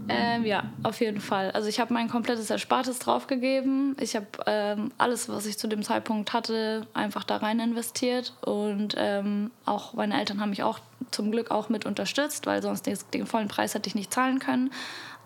Ähm, 0.08 0.44
ja, 0.44 0.64
auf 0.82 1.00
jeden 1.00 1.20
Fall. 1.20 1.50
Also 1.52 1.68
ich 1.68 1.78
habe 1.78 1.92
mein 1.94 2.08
komplettes 2.08 2.50
Erspartes 2.50 2.98
draufgegeben. 2.98 3.96
Ich 4.00 4.16
habe 4.16 4.26
ähm, 4.46 4.90
alles, 4.98 5.28
was 5.28 5.46
ich 5.46 5.58
zu 5.58 5.68
dem 5.68 5.82
Zeitpunkt 5.82 6.32
hatte, 6.32 6.86
einfach 6.92 7.24
da 7.24 7.36
rein 7.36 7.60
investiert. 7.60 8.34
Und 8.40 8.94
ähm, 8.96 9.50
auch 9.64 9.94
meine 9.94 10.18
Eltern 10.18 10.40
haben 10.40 10.50
mich 10.50 10.62
auch 10.62 10.80
zum 11.10 11.30
Glück 11.30 11.50
auch 11.50 11.68
mit 11.68 11.86
unterstützt, 11.86 12.46
weil 12.46 12.62
sonst 12.62 12.86
den, 12.86 12.98
den 13.14 13.26
vollen 13.26 13.48
Preis 13.48 13.74
hätte 13.74 13.88
ich 13.88 13.94
nicht 13.94 14.12
zahlen 14.12 14.38
können. 14.38 14.70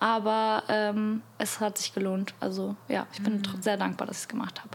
Aber 0.07 0.63
ähm, 0.69 1.21
es 1.37 1.59
hat 1.59 1.79
sich 1.79 1.93
gelohnt. 1.93 2.33
Also 2.39 2.77
ja, 2.87 3.09
ich 3.13 3.21
bin 3.21 3.39
mhm. 3.39 3.61
sehr 3.61 3.77
dankbar, 3.77 4.07
dass 4.07 4.19
ich 4.19 4.23
es 4.23 4.29
gemacht 4.29 4.61
habe. 4.61 4.71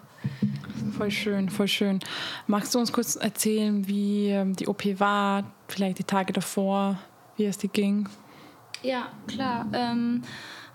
Voll 0.97 1.09
schön, 1.09 1.50
voll 1.50 1.69
schön. 1.69 2.01
Magst 2.47 2.75
du 2.75 2.79
uns 2.79 2.91
kurz 2.91 3.15
erzählen, 3.15 3.88
wie 3.88 4.27
ähm, 4.27 4.57
die 4.57 4.67
OP 4.67 4.83
war, 5.00 5.45
vielleicht 5.69 6.00
die 6.00 6.03
Tage 6.03 6.33
davor, 6.33 7.00
wie 7.38 7.45
es 7.45 7.57
dir 7.57 7.69
ging? 7.69 8.09
Ja, 8.81 9.07
klar. 9.25 9.67
Ähm, 9.71 10.23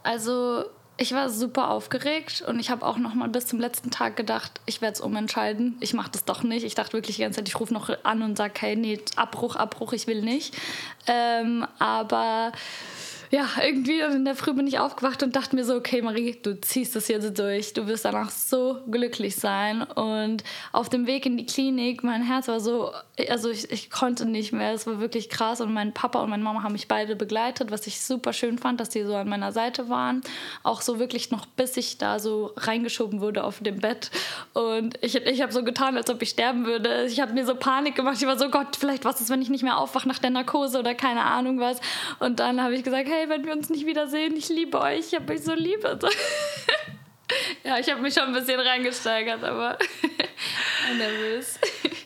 also 0.02 0.64
ich 0.96 1.12
war 1.12 1.28
super 1.28 1.68
aufgeregt 1.68 2.42
und 2.48 2.58
ich 2.58 2.70
habe 2.70 2.86
auch 2.86 2.96
noch 2.96 3.12
mal 3.12 3.28
bis 3.28 3.46
zum 3.46 3.60
letzten 3.60 3.90
Tag 3.90 4.16
gedacht, 4.16 4.62
ich 4.64 4.80
werde 4.80 4.94
es 4.94 5.02
umentscheiden. 5.02 5.76
Ich 5.80 5.92
mache 5.92 6.12
das 6.12 6.24
doch 6.24 6.42
nicht. 6.42 6.64
Ich 6.64 6.74
dachte 6.74 6.94
wirklich 6.94 7.16
die 7.16 7.22
ganze 7.22 7.40
Zeit, 7.40 7.48
ich 7.48 7.60
rufe 7.60 7.74
noch 7.74 7.90
an 8.04 8.22
und 8.22 8.38
sage, 8.38 8.54
hey, 8.60 8.74
nee, 8.74 8.98
Abbruch, 9.16 9.56
Abbruch, 9.56 9.92
ich 9.92 10.06
will 10.06 10.22
nicht. 10.22 10.56
Ähm, 11.06 11.66
aber 11.78 12.52
ja, 13.30 13.46
irgendwie 13.62 14.00
in 14.00 14.24
der 14.24 14.36
Früh 14.36 14.52
bin 14.52 14.66
ich 14.66 14.78
aufgewacht 14.78 15.22
und 15.22 15.34
dachte 15.34 15.56
mir 15.56 15.64
so, 15.64 15.74
okay, 15.74 16.02
Marie, 16.02 16.38
du 16.40 16.60
ziehst 16.60 16.94
das 16.94 17.08
jetzt 17.08 17.38
durch. 17.38 17.72
Du 17.72 17.86
wirst 17.86 18.04
danach 18.04 18.30
so 18.30 18.80
glücklich 18.90 19.36
sein. 19.36 19.82
Und 19.82 20.44
auf 20.72 20.88
dem 20.88 21.06
Weg 21.06 21.26
in 21.26 21.36
die 21.36 21.46
Klinik, 21.46 22.04
mein 22.04 22.22
Herz 22.22 22.48
war 22.48 22.60
so, 22.60 22.92
also 23.28 23.50
ich, 23.50 23.70
ich 23.70 23.90
konnte 23.90 24.26
nicht 24.26 24.52
mehr. 24.52 24.72
Es 24.72 24.86
war 24.86 25.00
wirklich 25.00 25.28
krass. 25.28 25.60
Und 25.60 25.72
mein 25.72 25.92
Papa 25.92 26.22
und 26.22 26.30
meine 26.30 26.42
Mama 26.42 26.62
haben 26.62 26.72
mich 26.72 26.88
beide 26.88 27.16
begleitet, 27.16 27.70
was 27.70 27.86
ich 27.86 28.00
super 28.00 28.32
schön 28.32 28.58
fand, 28.58 28.80
dass 28.80 28.90
die 28.90 29.02
so 29.02 29.14
an 29.14 29.28
meiner 29.28 29.52
Seite 29.52 29.88
waren. 29.88 30.22
Auch 30.62 30.80
so 30.80 30.98
wirklich 30.98 31.30
noch, 31.30 31.46
bis 31.46 31.76
ich 31.76 31.98
da 31.98 32.18
so 32.18 32.52
reingeschoben 32.56 33.20
wurde 33.20 33.44
auf 33.44 33.60
dem 33.60 33.78
Bett. 33.78 34.10
Und 34.52 34.98
ich, 35.02 35.16
ich 35.16 35.42
habe 35.42 35.52
so 35.52 35.64
getan, 35.64 35.96
als 35.96 36.10
ob 36.10 36.22
ich 36.22 36.30
sterben 36.30 36.64
würde. 36.64 37.06
Ich 37.06 37.20
habe 37.20 37.32
mir 37.32 37.44
so 37.44 37.54
Panik 37.54 37.96
gemacht. 37.96 38.16
Ich 38.20 38.26
war 38.26 38.38
so, 38.38 38.50
Gott, 38.50 38.76
vielleicht 38.76 39.04
was 39.04 39.20
ist, 39.20 39.30
wenn 39.30 39.42
ich 39.42 39.50
nicht 39.50 39.64
mehr 39.64 39.78
aufwache 39.78 40.08
nach 40.08 40.18
der 40.18 40.30
Narkose 40.30 40.78
oder 40.78 40.94
keine 40.94 41.22
Ahnung 41.22 41.60
was. 41.60 41.80
Und 42.20 42.40
dann 42.40 42.62
habe 42.62 42.74
ich 42.74 42.84
gesagt, 42.84 43.08
hey, 43.08 43.25
wenn 43.28 43.44
wir 43.44 43.52
uns 43.52 43.70
nicht 43.70 43.86
wiedersehen, 43.86 44.36
ich 44.36 44.48
liebe 44.48 44.80
euch, 44.80 45.12
ich 45.12 45.14
habe 45.14 45.32
euch 45.32 45.42
so 45.42 45.54
lieb. 45.54 45.82
ja, 47.64 47.78
ich 47.78 47.90
habe 47.90 48.00
mich 48.00 48.14
schon 48.14 48.24
ein 48.24 48.32
bisschen 48.32 48.60
reingesteigert, 48.60 49.42
aber 49.42 49.78
nervös. 50.98 51.58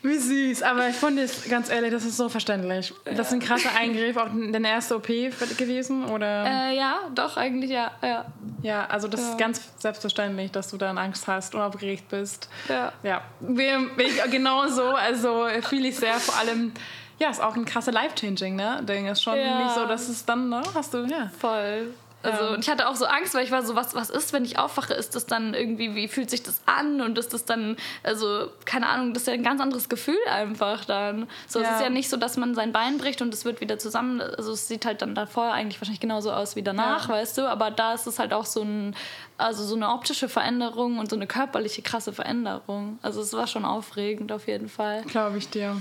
Wie 0.03 0.17
süß, 0.17 0.63
aber 0.63 0.89
ich 0.89 0.97
fand 0.97 1.19
es 1.19 1.49
ganz 1.49 1.69
ehrlich, 1.69 1.91
das 1.91 2.05
ist 2.05 2.17
so 2.17 2.29
verständlich. 2.29 2.93
Ja. 3.05 3.13
Das 3.13 3.29
ist 3.29 3.35
ein 3.35 3.41
krasser 3.41 3.71
Eingriff, 3.77 4.17
auch 4.17 4.29
deine 4.29 4.69
erste 4.69 4.97
OP 4.97 5.07
gewesen, 5.07 6.07
oder? 6.07 6.47
Äh, 6.47 6.77
ja, 6.77 7.01
doch, 7.15 7.37
eigentlich 7.37 7.71
ja. 7.71 7.91
Ja, 8.03 8.25
ja 8.63 8.87
also 8.87 9.09
das 9.09 9.21
ja. 9.21 9.31
ist 9.31 9.39
ganz 9.39 9.69
selbstverständlich, 9.79 10.51
dass 10.53 10.71
du 10.71 10.79
dann 10.79 10.97
Angst 10.97 11.27
hast 11.27 11.55
und 11.55 11.61
aufgeregt 11.61 12.09
bist. 12.09 12.49
Ja. 12.69 12.93
Ja, 13.03 13.23
bin 13.41 13.91
ich 13.99 14.23
genauso, 14.31 14.85
also 14.85 15.47
fühle 15.63 15.89
ich 15.89 15.97
sehr, 15.97 16.15
vor 16.15 16.37
allem 16.39 16.73
ja, 17.21 17.31
ist 17.31 17.41
auch 17.41 17.55
ein 17.55 17.65
krasser 17.65 17.93
Life-Changing, 17.93 18.57
ne? 18.57 18.83
Ding 18.83 19.07
ist 19.07 19.23
schon 19.23 19.37
ja. 19.39 19.63
nicht 19.63 19.75
so, 19.75 19.87
dass 19.87 20.09
es 20.09 20.25
dann, 20.25 20.49
ne? 20.49 20.63
Hast 20.75 20.95
du, 20.95 21.05
ja. 21.05 21.31
Voll. 21.39 21.95
Also, 22.23 22.45
ja. 22.45 22.51
und 22.51 22.61
ich 22.61 22.71
hatte 22.71 22.89
auch 22.89 22.97
so 22.97 23.07
Angst, 23.07 23.35
weil 23.35 23.45
ich 23.45 23.51
war 23.51 23.63
so, 23.63 23.75
was, 23.75 23.95
was 23.95 24.11
ist, 24.11 24.33
wenn 24.33 24.45
ich 24.45 24.59
aufwache? 24.59 24.93
Ist 24.93 25.15
das 25.15 25.27
dann 25.27 25.55
irgendwie, 25.55 25.95
wie 25.95 26.09
fühlt 26.09 26.29
sich 26.29 26.43
das 26.43 26.61
an? 26.67 27.01
Und 27.01 27.17
ist 27.17 27.33
das 27.33 27.45
dann, 27.45 27.77
also, 28.03 28.51
keine 28.67 28.89
Ahnung, 28.89 29.15
das 29.15 29.23
ist 29.23 29.27
ja 29.29 29.35
ein 29.35 29.43
ganz 29.43 29.61
anderes 29.61 29.89
Gefühl 29.89 30.19
einfach 30.31 30.85
dann. 30.85 31.29
So, 31.47 31.61
ja. 31.61 31.69
es 31.69 31.77
ist 31.77 31.83
ja 31.83 31.89
nicht 31.89 32.11
so, 32.11 32.17
dass 32.17 32.37
man 32.37 32.55
sein 32.55 32.73
Bein 32.73 32.99
bricht 32.99 33.23
und 33.23 33.33
es 33.33 33.45
wird 33.45 33.61
wieder 33.61 33.79
zusammen, 33.79 34.21
also 34.21 34.53
es 34.53 34.69
sieht 34.69 34.85
halt 34.85 35.01
dann 35.03 35.15
davor 35.15 35.53
eigentlich 35.53 35.81
wahrscheinlich 35.81 36.01
genauso 36.01 36.33
aus 36.33 36.57
wie 36.57 36.63
danach, 36.63 37.09
ja. 37.09 37.15
weißt 37.15 37.39
du? 37.39 37.49
Aber 37.49 37.71
da 37.71 37.95
ist 37.95 38.07
es 38.07 38.19
halt 38.19 38.35
auch 38.35 38.47
so 38.47 38.63
ein, 38.63 38.95
also 39.39 39.65
so 39.65 39.75
eine 39.75 39.89
optische 39.91 40.29
Veränderung 40.29 40.99
und 40.99 41.09
so 41.09 41.17
eine 41.17 41.27
körperliche 41.27 41.81
krasse 41.81 42.13
Veränderung. 42.13 42.99
Also 43.01 43.23
es 43.23 43.33
war 43.33 43.47
schon 43.47 43.65
aufregend 43.65 44.31
auf 44.31 44.47
jeden 44.47 44.69
Fall. 44.69 45.03
Glaube 45.05 45.39
ich 45.39 45.49
dir. 45.49 45.77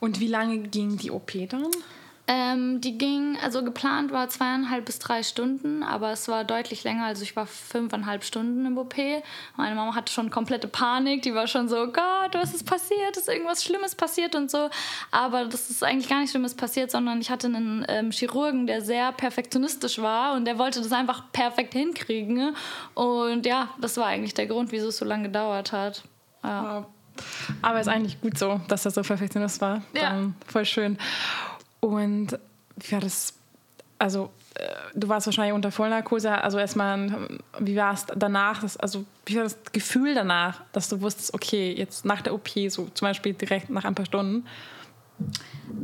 Und 0.00 0.18
wie 0.18 0.28
lange 0.28 0.58
ging 0.58 0.96
die 0.96 1.10
OP 1.10 1.32
dann? 1.48 1.70
Ähm, 2.32 2.80
die 2.80 2.96
ging, 2.96 3.36
also 3.42 3.64
geplant 3.64 4.12
war 4.12 4.28
zweieinhalb 4.28 4.84
bis 4.84 5.00
drei 5.00 5.24
Stunden, 5.24 5.82
aber 5.82 6.12
es 6.12 6.28
war 6.28 6.44
deutlich 6.44 6.84
länger. 6.84 7.06
Also 7.06 7.24
ich 7.24 7.34
war 7.34 7.44
fünfeinhalb 7.44 8.22
Stunden 8.22 8.64
im 8.66 8.78
OP. 8.78 8.94
Meine 9.56 9.74
Mama 9.74 9.96
hatte 9.96 10.12
schon 10.12 10.30
komplette 10.30 10.68
Panik. 10.68 11.22
Die 11.22 11.34
war 11.34 11.48
schon 11.48 11.68
so, 11.68 11.86
Gott, 11.88 12.34
was 12.34 12.54
ist 12.54 12.64
passiert? 12.64 13.16
Ist 13.16 13.28
irgendwas 13.28 13.64
Schlimmes 13.64 13.96
passiert 13.96 14.36
und 14.36 14.48
so. 14.48 14.70
Aber 15.10 15.46
das 15.46 15.70
ist 15.70 15.82
eigentlich 15.82 16.08
gar 16.08 16.18
nichts 16.18 16.30
Schlimmes 16.30 16.54
passiert, 16.54 16.92
sondern 16.92 17.20
ich 17.20 17.30
hatte 17.30 17.48
einen 17.48 17.84
ähm, 17.88 18.12
Chirurgen, 18.12 18.68
der 18.68 18.80
sehr 18.80 19.10
perfektionistisch 19.10 19.98
war 19.98 20.36
und 20.36 20.44
der 20.44 20.56
wollte 20.56 20.80
das 20.80 20.92
einfach 20.92 21.32
perfekt 21.32 21.72
hinkriegen. 21.72 22.54
Und 22.94 23.44
ja, 23.44 23.70
das 23.80 23.96
war 23.96 24.06
eigentlich 24.06 24.34
der 24.34 24.46
Grund, 24.46 24.70
wieso 24.70 24.88
es 24.88 24.98
so 24.98 25.04
lange 25.04 25.24
gedauert 25.24 25.72
hat. 25.72 26.04
Ja. 26.44 26.76
Wow. 26.76 26.99
Aber 27.62 27.80
ist 27.80 27.88
eigentlich 27.88 28.20
gut 28.20 28.38
so, 28.38 28.60
dass 28.68 28.82
das 28.82 28.94
so 28.94 29.02
Perfektionist 29.02 29.60
war. 29.60 29.82
Ja. 29.94 30.10
Dann 30.10 30.34
voll 30.46 30.64
schön. 30.64 30.98
Und 31.80 32.38
wie 32.76 32.92
war 32.92 33.00
das? 33.00 33.34
Also, 33.98 34.30
äh, 34.54 34.64
du 34.94 35.08
warst 35.08 35.26
wahrscheinlich 35.26 35.54
unter 35.54 35.70
Vollnarkose. 35.70 36.30
Also, 36.30 36.58
erstmal, 36.58 37.28
wie 37.58 37.76
war 37.76 37.94
es 37.94 38.06
danach? 38.16 38.62
Das, 38.62 38.76
also, 38.76 39.04
wie 39.26 39.36
war 39.36 39.44
das 39.44 39.58
Gefühl 39.72 40.14
danach, 40.14 40.62
dass 40.72 40.88
du 40.88 41.00
wusstest, 41.00 41.34
okay, 41.34 41.72
jetzt 41.72 42.04
nach 42.04 42.22
der 42.22 42.34
OP, 42.34 42.48
so 42.68 42.88
zum 42.94 43.08
Beispiel 43.08 43.34
direkt 43.34 43.70
nach 43.70 43.84
ein 43.84 43.94
paar 43.94 44.06
Stunden? 44.06 44.46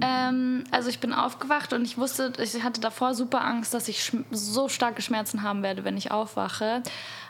Ähm, 0.00 0.64
also 0.70 0.88
ich 0.88 0.98
bin 0.98 1.12
aufgewacht 1.12 1.72
und 1.72 1.84
ich 1.84 1.98
wusste, 1.98 2.32
ich 2.38 2.62
hatte 2.62 2.80
davor 2.80 3.14
super 3.14 3.44
Angst, 3.44 3.74
dass 3.74 3.88
ich 3.88 4.12
so 4.30 4.68
starke 4.68 5.02
Schmerzen 5.02 5.42
haben 5.42 5.62
werde, 5.62 5.84
wenn 5.84 5.96
ich 5.96 6.10
aufwache. 6.10 6.82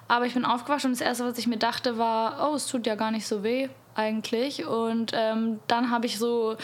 Aber 0.09 0.27
ich 0.27 0.35
bin 0.35 0.45
aufgewacht 0.45 0.85
und 0.85 0.93
das 0.93 1.01
Erste, 1.01 1.25
was 1.25 1.37
ich 1.39 1.47
mir 1.47 1.59
dachte, 1.59 1.99
war, 1.99 2.49
oh, 2.51 2.55
es 2.55 2.67
tut 2.67 2.87
ja 2.87 2.95
gar 2.95 3.11
nicht 3.11 3.27
so 3.27 3.43
weh 3.43 3.69
eigentlich. 3.97 4.67
Und 4.67 5.13
ähm, 5.15 5.61
dann 5.67 5.91
habe 5.91 6.07
ich 6.07 6.19
so 6.19 6.57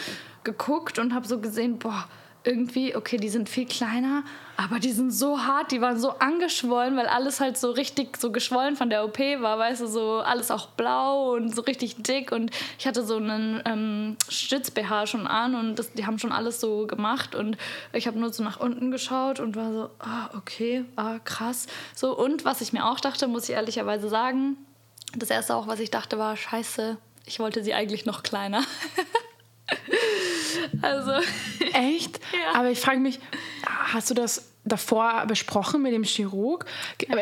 geguckt 0.43 0.99
und 0.99 1.13
habe 1.13 1.27
so 1.27 1.39
gesehen, 1.39 1.79
boah, 1.79 2.07
irgendwie, 2.45 2.95
okay, 2.95 3.17
die 3.17 3.29
sind 3.29 3.47
viel 3.47 3.65
kleiner, 3.65 4.23
aber 4.57 4.79
die 4.79 4.91
sind 4.91 5.11
so 5.11 5.39
hart, 5.39 5.71
die 5.71 5.81
waren 5.81 5.99
so 5.99 6.11
angeschwollen, 6.11 6.95
weil 6.97 7.07
alles 7.07 7.39
halt 7.39 7.57
so 7.57 7.71
richtig 7.71 8.17
so 8.17 8.31
geschwollen 8.31 8.75
von 8.75 8.89
der 8.89 9.05
OP 9.05 9.19
war, 9.19 9.57
weißt 9.57 9.81
du, 9.81 9.87
so 9.87 10.19
alles 10.19 10.51
auch 10.51 10.67
blau 10.69 11.33
und 11.33 11.55
so 11.55 11.61
richtig 11.61 12.03
dick 12.03 12.31
und 12.31 12.51
ich 12.77 12.85
hatte 12.85 13.05
so 13.05 13.17
einen 13.17 13.61
ähm, 13.65 14.17
Stütz-BH 14.29 15.07
schon 15.07 15.25
an 15.25 15.55
und 15.55 15.75
das, 15.79 15.93
die 15.93 16.05
haben 16.05 16.19
schon 16.19 16.31
alles 16.31 16.59
so 16.59 16.85
gemacht 16.85 17.33
und 17.33 17.57
ich 17.93 18.07
habe 18.07 18.19
nur 18.19 18.31
so 18.33 18.43
nach 18.43 18.59
unten 18.59 18.91
geschaut 18.91 19.39
und 19.39 19.55
war 19.55 19.71
so, 19.71 19.89
ah, 19.99 20.29
okay, 20.37 20.85
ah, 20.95 21.19
krass. 21.23 21.67
So, 21.95 22.17
und 22.17 22.45
was 22.45 22.61
ich 22.61 22.73
mir 22.73 22.85
auch 22.85 22.99
dachte, 22.99 23.27
muss 23.27 23.47
ich 23.47 23.55
ehrlicherweise 23.55 24.09
sagen, 24.09 24.57
das 25.15 25.29
erste 25.29 25.55
auch, 25.55 25.67
was 25.67 25.79
ich 25.79 25.91
dachte, 25.91 26.17
war, 26.17 26.35
scheiße, 26.35 26.97
ich 27.25 27.39
wollte 27.39 27.63
sie 27.63 27.73
eigentlich 27.73 28.05
noch 28.05 28.23
kleiner. 28.23 28.63
also. 30.81 31.11
Echt? 31.73 32.19
Ja. 32.33 32.59
Aber 32.59 32.71
ich 32.71 32.79
frage 32.79 32.99
mich, 32.99 33.19
hast 33.65 34.09
du 34.09 34.15
das 34.15 34.49
davor 34.65 35.25
besprochen 35.27 35.83
mit 35.83 35.93
dem 35.93 36.03
Chirurg? 36.03 36.65
Äh, 36.97 37.15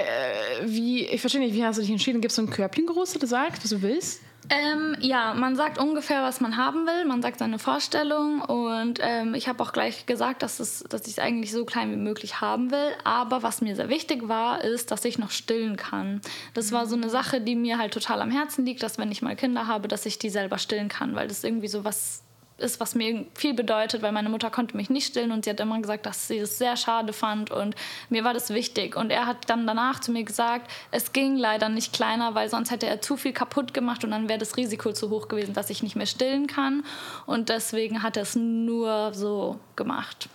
wie, 0.64 1.06
ich 1.06 1.20
verstehe 1.20 1.42
nicht, 1.42 1.54
wie 1.54 1.66
hast 1.66 1.76
du 1.78 1.82
dich 1.82 1.92
entschieden? 1.92 2.22
Gibt 2.22 2.32
es 2.32 2.38
so 2.38 2.42
ein 2.42 2.50
Körbchen 2.50 2.86
groß, 2.86 3.12
das 3.12 3.20
du 3.20 3.28
sagst, 3.28 3.62
was 3.62 3.70
du 3.72 3.82
willst? 3.82 4.22
Ähm, 4.52 4.98
ja, 5.00 5.34
man 5.34 5.56
sagt 5.56 5.78
ungefähr, 5.78 6.24
was 6.24 6.42
man 6.42 6.58
haben 6.58 6.86
will. 6.86 7.06
Man 7.06 7.22
sagt 7.22 7.40
seine 7.40 7.58
Vorstellung. 7.58 8.42
Und 8.42 9.00
ähm, 9.02 9.34
ich 9.34 9.48
habe 9.48 9.64
auch 9.64 9.72
gleich 9.72 10.06
gesagt, 10.06 10.44
dass, 10.44 10.60
es, 10.60 10.84
dass 10.90 11.04
ich 11.04 11.14
es 11.14 11.20
eigentlich 11.20 11.54
so 11.54 11.64
klein 11.64 11.90
wie 11.90 11.96
möglich 11.96 12.42
haben 12.42 12.70
will. 12.70 12.92
Aber 13.06 13.44
was 13.44 13.62
mir 13.62 13.78
sehr 13.78 13.88
wichtig 13.88 14.28
war, 14.28 14.62
ist, 14.62 14.92
dass 14.92 15.06
ich 15.06 15.18
noch 15.18 15.32
stillen 15.32 15.78
kann. 15.78 16.20
Das 16.54 16.74
war 16.74 16.86
so 16.86 16.98
eine 16.98 17.10
Sache, 17.10 17.40
die 17.40 17.56
mir 17.56 17.78
halt 17.78 17.94
total 17.94 18.22
am 18.22 18.30
Herzen 18.30 18.66
liegt, 18.66 18.84
dass 18.84 18.98
wenn 18.98 19.10
ich 19.10 19.22
mal 19.22 19.38
Kinder 19.38 19.68
habe, 19.68 19.88
dass 19.88 20.06
ich 20.06 20.20
die 20.20 20.30
selber 20.30 20.58
stillen 20.58 20.90
kann. 20.90 21.16
Weil 21.16 21.30
das 21.30 21.46
irgendwie 21.46 21.70
so 21.70 21.86
was 21.86 22.24
ist, 22.62 22.80
was 22.80 22.96
mir 22.96 23.26
viel 23.36 23.54
bedeutet, 23.54 24.02
weil 24.02 24.12
meine 24.12 24.30
Mutter 24.30 24.50
konnte 24.50 24.78
mich 24.78 24.90
nicht 24.90 25.08
stillen 25.08 25.32
und 25.32 25.44
sie 25.44 25.52
hat 25.52 25.60
immer 25.60 25.82
gesagt, 25.82 26.06
dass 26.06 26.28
sie 26.28 26.38
es 26.38 26.58
sehr 26.58 26.78
schade 26.78 27.14
fand 27.14 27.52
und 27.52 27.76
mir 28.10 28.24
war 28.24 28.34
das 28.34 28.52
wichtig. 28.52 28.96
Und 28.96 29.12
er 29.12 29.26
hat 29.26 29.50
dann 29.50 29.68
danach 29.68 30.00
zu 30.00 30.12
mir 30.12 30.24
gesagt, 30.24 30.72
es 30.92 31.12
ging 31.14 31.38
leider 31.38 31.70
nicht 31.70 31.94
kleiner, 31.94 32.36
weil 32.36 32.50
sonst 32.50 32.72
hätte 32.72 32.88
er 32.88 33.02
zu 33.02 33.18
viel 33.18 33.34
kaputt 33.34 33.74
gemacht 33.74 34.04
und 34.04 34.12
dann 34.12 34.30
wäre 34.30 34.40
das 34.40 34.58
Risiko 34.58 34.94
zu 34.94 35.10
hoch 35.10 35.28
gewesen, 35.28 35.54
dass 35.54 35.70
ich 35.70 35.84
nicht 35.84 35.96
mehr 35.96 36.06
stillen 36.06 36.48
kann. 36.48 36.84
Und 37.26 37.50
deswegen 37.50 38.04
hat 38.04 38.18
er 38.18 38.24
es 38.24 38.36
nur 38.36 39.14
so 39.14 39.60
gemacht. 39.76 40.30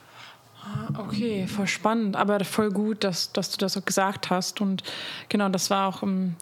Ah, 0.66 1.00
okay, 1.00 1.46
voll 1.46 1.68
spannend, 1.68 2.16
aber 2.16 2.44
voll 2.44 2.70
gut, 2.70 3.04
dass, 3.04 3.32
dass 3.32 3.50
du 3.50 3.58
das 3.58 3.74
so 3.74 3.82
gesagt 3.82 4.30
hast. 4.30 4.60
Und 4.60 4.82
genau, 5.28 5.48
das 5.48 5.70
war 5.70 5.88
auch 5.88 6.02
im, 6.02 6.34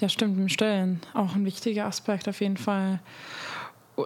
ja 0.00 0.08
stimmt, 0.08 0.38
im 0.38 0.48
Stillen 0.48 1.00
auch 1.14 1.34
ein 1.34 1.44
wichtiger 1.44 1.86
Aspekt 1.86 2.28
auf 2.28 2.40
jeden 2.40 2.56
Fall. 2.56 3.00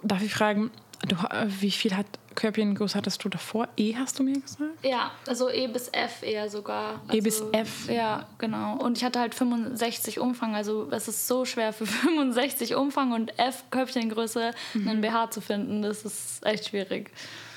Darf 0.03 0.23
ich 0.23 0.33
fragen, 0.33 0.71
Du, 1.03 1.17
äh, 1.17 1.47
wie 1.61 1.71
viel 1.71 1.97
hat 1.97 2.07
Körbchengröße 2.35 2.97
hattest 2.97 3.25
du 3.25 3.29
davor? 3.29 3.69
E 3.77 3.95
hast 3.97 4.19
du 4.19 4.23
mir 4.23 4.41
gesagt? 4.41 4.73
Ja, 4.83 5.11
also 5.27 5.51
E 5.51 5.67
bis 5.67 5.89
F 5.89 6.23
eher 6.23 6.49
sogar. 6.49 7.01
Also, 7.07 7.19
e 7.19 7.21
bis 7.21 7.43
F? 7.53 7.89
Ja, 7.89 8.27
genau. 8.39 8.77
Und 8.77 8.99
ich 8.99 9.05
hatte 9.05 9.19
halt 9.21 9.35
65 9.35 10.21
Umfang. 10.21 10.55
Also 10.55 10.89
es 10.91 11.09
ist 11.09 11.27
so 11.27 11.45
schwer 11.45 11.73
für 11.73 11.87
65 11.87 12.75
Umfang 12.75 13.13
und 13.13 13.39
F 13.39 13.65
Körbchengröße 13.71 14.53
mhm. 14.75 14.89
einen 14.89 15.01
BH 15.01 15.31
zu 15.31 15.41
finden. 15.41 15.83
Das 15.83 16.05
ist 16.05 16.45
echt 16.45 16.69
schwierig. 16.69 17.11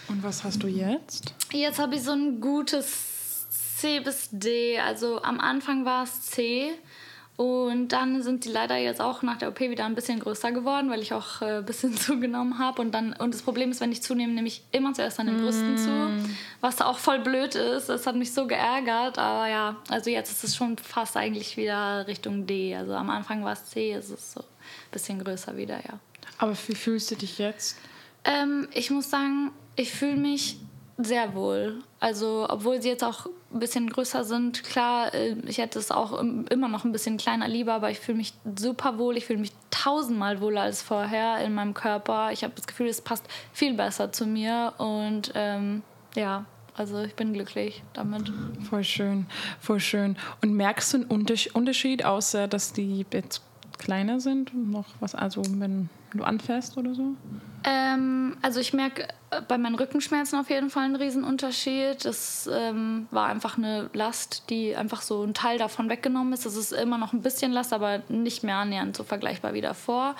Und 0.08 0.24
was 0.24 0.43
hast 0.43 0.63
du 0.63 0.67
jetzt? 0.67 1.34
Jetzt 1.51 1.79
habe 1.79 1.96
ich 1.96 2.01
so 2.01 2.12
ein 2.12 2.41
gutes 2.41 3.48
C 3.77 4.00
bis 4.00 4.29
D. 4.31 4.79
Also 4.79 5.22
am 5.22 5.39
Anfang 5.39 5.86
war 5.86 6.03
es 6.03 6.22
C. 6.24 6.72
Und 7.39 7.93
dann 7.93 8.22
sind 8.22 8.43
die 8.43 8.50
leider 8.50 8.75
jetzt 8.75 9.00
auch 9.00 9.22
nach 9.22 9.38
der 9.38 9.48
OP 9.48 9.62
wieder 9.62 9.86
ein 9.86 9.96
bisschen 9.96 10.19
größer 10.19 10.51
geworden, 10.51 10.89
weil 10.89 11.01
ich 11.01 11.13
auch 11.13 11.41
äh, 11.41 11.60
ein 11.60 11.65
bisschen 11.65 11.96
zugenommen 11.98 12.60
habe. 12.60 12.81
Und, 12.81 12.93
und 12.93 13.34
das 13.34 13.43
Problem 13.43 13.72
ist, 13.72 13.79
wenn 13.79 13.93
ich 13.93 14.01
zunehme, 14.01 14.34
nehme 14.34 14.50
ich 14.50 14.62
immer 14.74 14.93
zuerst 14.93 15.22
an 15.22 15.27
den 15.27 15.38
Brüsten 15.38 15.75
mm. 15.75 15.77
zu, 15.77 16.36
was 16.60 16.81
auch 16.81 16.98
voll 16.98 17.19
blöd 17.19 17.55
ist. 17.55 17.88
Das 17.88 18.05
hat 18.05 18.17
mich 18.17 18.34
so 18.34 18.46
geärgert. 18.46 19.17
Aber 19.17 19.48
ja, 19.48 19.77
also 19.88 20.10
jetzt 20.10 20.29
ist 20.34 20.43
es 20.43 20.53
schon 20.58 20.77
fast 20.79 21.15
eigentlich 21.15 21.55
wieder 21.55 22.05
Richtung 22.08 22.46
D. 22.46 22.75
Also 22.75 22.93
am 22.93 23.10
Anfang 23.10 23.41
war 23.46 23.53
es 23.53 23.67
C, 23.67 23.93
es 23.93 24.10
ist 24.10 24.34
so 24.34 24.41
ein 24.41 24.91
bisschen 24.91 25.24
größer 25.24 25.55
wieder, 25.55 25.77
ja. 25.77 25.98
Aber 26.39 26.51
wie 26.67 26.75
fühlst 26.75 27.10
du 27.10 27.15
dich 27.15 27.38
jetzt? 27.38 27.77
Ähm, 28.25 28.67
ich 28.74 28.91
muss 28.91 29.10
sagen, 29.10 29.51
ich 29.77 29.93
fühle 29.93 30.17
mich 30.17 30.58
sehr 30.98 31.34
wohl. 31.34 31.81
Also, 32.01 32.48
obwohl 32.50 32.81
sie 32.81 32.89
jetzt 32.89 33.05
auch 33.05 33.27
ein 33.51 33.59
bisschen 33.59 33.89
größer 33.89 34.23
sind, 34.23 34.63
klar, 34.63 35.13
äh, 35.13 35.35
ich 35.47 35.57
hätte 35.57 35.79
es 35.79 35.91
auch 35.91 36.19
immer 36.21 36.67
noch 36.67 36.85
ein 36.85 36.91
bisschen 36.91 37.17
kleiner 37.17 37.47
lieber, 37.47 37.73
aber 37.73 37.89
ich 37.89 37.99
fühle 37.99 38.17
mich 38.17 38.33
super 38.57 38.97
wohl. 38.97 39.17
Ich 39.17 39.25
fühle 39.25 39.39
mich 39.39 39.51
tausendmal 39.71 40.39
wohler 40.41 40.61
als 40.61 40.81
vorher 40.81 41.43
in 41.43 41.53
meinem 41.53 41.73
Körper. 41.73 42.31
Ich 42.31 42.43
habe 42.43 42.53
das 42.55 42.67
Gefühl, 42.67 42.87
es 42.87 43.01
passt 43.01 43.25
viel 43.53 43.73
besser 43.73 44.11
zu 44.11 44.25
mir 44.25 44.73
und 44.77 45.31
ähm, 45.35 45.81
ja, 46.15 46.45
also 46.75 47.01
ich 47.01 47.15
bin 47.15 47.33
glücklich 47.33 47.83
damit. 47.93 48.31
Voll 48.69 48.83
schön, 48.83 49.25
voll 49.59 49.79
schön. 49.79 50.15
Und 50.41 50.53
merkst 50.53 50.93
du 50.93 50.97
einen 50.97 51.45
Unterschied, 51.53 52.05
außer 52.05 52.47
dass 52.47 52.73
die 52.73 53.05
jetzt 53.11 53.41
kleiner 53.77 54.19
sind? 54.19 54.53
Noch 54.53 54.85
was, 54.99 55.15
also 55.15 55.41
wenn 55.45 55.89
du 56.17 56.23
anfährst 56.23 56.77
oder 56.77 56.93
so? 56.93 57.15
Ähm, 57.63 58.37
also 58.41 58.59
ich 58.59 58.73
merke 58.73 59.07
äh, 59.31 59.41
bei 59.47 59.57
meinen 59.57 59.75
Rückenschmerzen 59.75 60.39
auf 60.39 60.49
jeden 60.49 60.69
Fall 60.69 60.85
einen 60.85 60.95
Riesenunterschied. 60.95 62.05
Das 62.05 62.49
ähm, 62.51 63.07
war 63.11 63.27
einfach 63.27 63.57
eine 63.57 63.89
Last, 63.93 64.49
die 64.49 64.75
einfach 64.75 65.01
so 65.01 65.23
ein 65.23 65.33
Teil 65.33 65.57
davon 65.57 65.89
weggenommen 65.89 66.33
ist. 66.33 66.45
Das 66.45 66.55
ist 66.55 66.71
immer 66.71 66.97
noch 66.97 67.13
ein 67.13 67.21
bisschen 67.21 67.51
Last, 67.51 67.73
aber 67.73 68.01
nicht 68.07 68.43
mehr 68.43 68.55
annähernd 68.55 68.95
so 68.95 69.03
vergleichbar 69.03 69.53
wie 69.53 69.61
davor. 69.61 70.15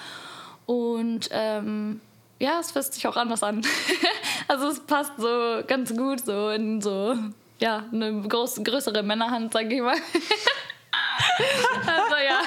Und 0.65 1.29
ähm, 1.31 2.01
ja, 2.39 2.60
es 2.60 2.72
fühlt 2.72 2.93
sich 2.93 3.08
auch 3.08 3.17
anders 3.17 3.43
an. 3.43 3.62
also 4.48 4.67
es 4.67 4.79
passt 4.81 5.13
so 5.17 5.62
ganz 5.67 5.96
gut 5.96 6.25
so 6.25 6.50
in 6.50 6.81
so 6.81 7.15
ja 7.60 7.86
eine 7.91 8.22
groß, 8.22 8.63
größere 8.63 9.03
Männerhand, 9.03 9.53
sag 9.53 9.72
ich 9.72 9.81
mal. 9.81 9.96
also 11.86 12.15
ja. 12.15 12.41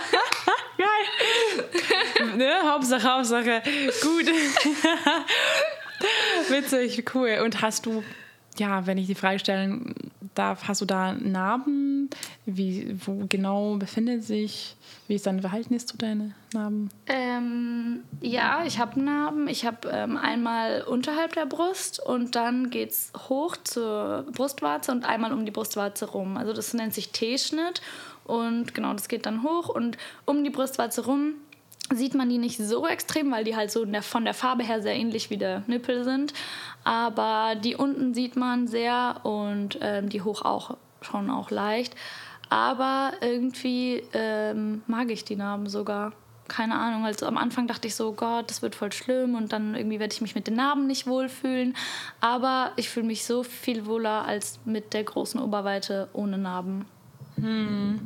Geil. 0.79 2.37
ne? 2.37 2.55
Hauptsache, 2.93 3.09
Hauptsache. 3.09 3.63
Gut. 4.03 4.27
Witzig, 6.51 7.05
cool. 7.15 7.39
Und 7.45 7.63
hast 7.63 7.87
du, 7.87 8.03
ja, 8.59 8.87
wenn 8.87 8.99
ich 8.99 9.07
die 9.07 9.15
Frage 9.15 9.39
stellen 9.39 9.95
darf, 10.35 10.69
hast 10.69 10.81
du 10.81 10.85
da 10.85 11.13
Narben? 11.13 12.11
Wie, 12.45 12.97
wo 13.07 13.25
genau 13.29 13.77
befindet 13.77 14.25
sich? 14.25 14.77
Wie 15.09 15.15
ist 15.15 15.27
dein 15.27 15.41
Verhältnis 15.41 15.87
zu 15.87 15.97
deinen 15.97 16.35
Narben? 16.53 16.91
Ähm, 17.07 18.01
ja, 18.21 18.65
ich 18.67 18.79
habe 18.79 19.01
Narben. 19.01 19.49
Ich 19.49 19.65
habe 19.65 19.89
ähm, 19.91 20.17
einmal 20.17 20.83
unterhalb 20.83 21.35
der 21.35 21.47
Brust 21.47 22.05
und 22.05 22.35
dann 22.35 22.71
geht 22.71 22.91
es 22.91 23.13
hoch 23.29 23.57
zur 23.65 24.27
Brustwarze 24.33 24.93
und 24.93 25.05
einmal 25.05 25.33
um 25.33 25.45
die 25.45 25.51
Brustwarze 25.51 26.11
rum. 26.11 26.37
Also 26.37 26.53
das 26.53 26.75
nennt 26.75 26.95
sich 26.95 27.11
T-Schnitt. 27.11 27.81
Und 28.25 28.75
genau, 28.75 28.93
das 28.93 29.09
geht 29.09 29.27
dann 29.27 29.43
hoch 29.43 29.69
und 29.69 29.99
um 30.27 30.45
die 30.45 30.51
Brustwarze 30.51 31.05
rum 31.05 31.35
sieht 31.91 32.15
man 32.15 32.29
die 32.29 32.39
nicht 32.39 32.59
so 32.59 32.87
extrem, 32.87 33.31
weil 33.31 33.45
die 33.45 33.57
halt 33.57 33.71
so 33.71 33.87
von 34.03 34.25
der 34.25 34.35
Farbe 34.35 34.63
her 34.63 34.83
sehr 34.83 34.95
ähnlich 34.95 35.31
wie 35.31 35.37
der 35.37 35.63
Nippel 35.67 36.05
sind. 36.05 36.33
Aber 36.85 37.55
die 37.55 37.77
unten 37.77 38.15
sieht 38.15 38.37
man 38.37 38.67
sehr 38.67 39.21
und 39.25 39.79
ähm, 39.81 40.09
die 40.09 40.23
hoch 40.23 40.43
auch 40.43 40.77
schon 41.01 41.31
auch 41.31 41.51
leicht. 41.51 41.95
Aber 42.49 43.13
irgendwie 43.21 44.03
ähm, 44.13 44.83
mag 44.87 45.11
ich 45.11 45.25
die 45.25 45.37
Narben 45.37 45.69
sogar. 45.69 46.13
Keine 46.49 46.75
Ahnung. 46.75 47.05
Also 47.05 47.27
am 47.27 47.39
Anfang 47.39 47.67
dachte 47.67 47.89
ich 47.89 47.95
so, 47.95 48.13
Gott, 48.13 48.51
das 48.51 48.61
wird 48.63 48.75
voll 48.75 48.93
schlimm 48.93 49.35
und 49.37 49.53
dann 49.53 49.75
irgendwie 49.75 50.01
werde 50.01 50.13
ich 50.13 50.21
mich 50.21 50.35
mit 50.35 50.47
den 50.47 50.57
Narben 50.57 50.87
nicht 50.87 51.07
wohlfühlen. 51.07 51.75
Aber 52.21 52.73
ich 52.77 52.91
fühle 52.91 53.07
mich 53.07 53.25
so 53.25 53.43
viel 53.43 53.87
wohler 53.87 54.27
als 54.27 54.61
mit 54.65 54.93
der 54.93 55.05
großen 55.05 55.41
Oberweite 55.41 56.09
ohne 56.13 56.37
Narben. 56.37 56.85
Hm. 57.43 58.01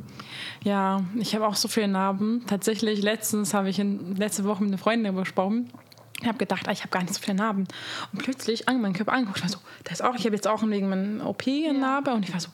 Ja, 0.63 1.01
ich 1.15 1.35
habe 1.35 1.47
auch 1.47 1.55
so 1.55 1.67
viele 1.67 1.87
Narben. 1.87 2.43
Tatsächlich, 2.47 3.01
letztens 3.01 3.53
habe 3.53 3.69
ich 3.69 3.79
in, 3.79 4.15
letzte 4.15 4.43
Woche 4.43 4.63
mit 4.63 4.71
einer 4.71 4.77
Freundin 4.77 5.05
darüber 5.05 5.21
gesprochen. 5.21 5.71
Ich 6.19 6.27
habe 6.27 6.39
gedacht, 6.39 6.67
ah, 6.67 6.71
ich 6.71 6.79
habe 6.79 6.89
gar 6.89 7.01
nicht 7.01 7.13
so 7.13 7.21
viele 7.21 7.37
Narben. 7.37 7.67
Und 8.11 8.23
plötzlich 8.23 8.67
an 8.67 8.81
meinen 8.81 8.93
Körper 8.93 9.13
angeguckt, 9.13 9.37
ich 9.37 9.43
war 9.43 9.49
so, 9.51 9.59
das 9.83 10.01
auch, 10.01 10.15
ich 10.15 10.25
habe 10.25 10.35
jetzt 10.35 10.47
auch 10.47 10.67
wegen 10.67 10.89
meiner 10.89 11.27
OP 11.27 11.45
eine. 11.45 11.77
Narbe. 11.77 12.11
Und 12.11 12.27
ich 12.27 12.33
war 12.33 12.39
so, 12.39 12.49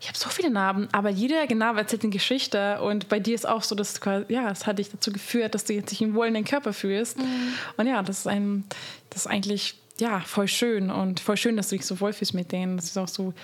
ich 0.00 0.08
habe 0.08 0.16
so 0.16 0.30
viele 0.30 0.48
Narben, 0.48 0.88
aber 0.92 1.10
jeder 1.10 1.46
Narbe 1.54 1.80
erzählt 1.80 2.04
eine 2.04 2.10
Geschichte. 2.10 2.80
Und 2.80 3.10
bei 3.10 3.20
dir 3.20 3.34
ist 3.34 3.46
auch 3.46 3.62
so, 3.62 3.74
dass 3.74 4.00
ja, 4.28 4.50
es 4.50 4.66
hat 4.66 4.78
dich 4.78 4.90
dazu 4.90 5.12
geführt, 5.12 5.54
dass 5.54 5.64
du 5.64 5.74
jetzt 5.74 5.90
dich 5.90 6.14
wohl 6.14 6.26
in 6.26 6.34
den 6.34 6.44
Körper 6.44 6.72
fühlst. 6.72 7.18
Mhm. 7.18 7.52
Und 7.76 7.86
ja, 7.86 8.02
das 8.02 8.20
ist 8.20 8.26
ein, 8.26 8.64
das 9.10 9.26
ist 9.26 9.30
eigentlich 9.30 9.81
ja, 10.00 10.20
voll 10.20 10.48
schön 10.48 10.90
und 10.90 11.20
voll 11.20 11.36
schön, 11.36 11.56
dass 11.56 11.68
du 11.68 11.76
dich 11.76 11.86
so 11.86 12.00
wohlfühlst 12.00 12.34
mit 12.34 12.50
denen, 12.50 12.76
dass 12.76 12.92
du 12.92 13.00
es 13.00 13.04
auch 13.04 13.12
so 13.12 13.34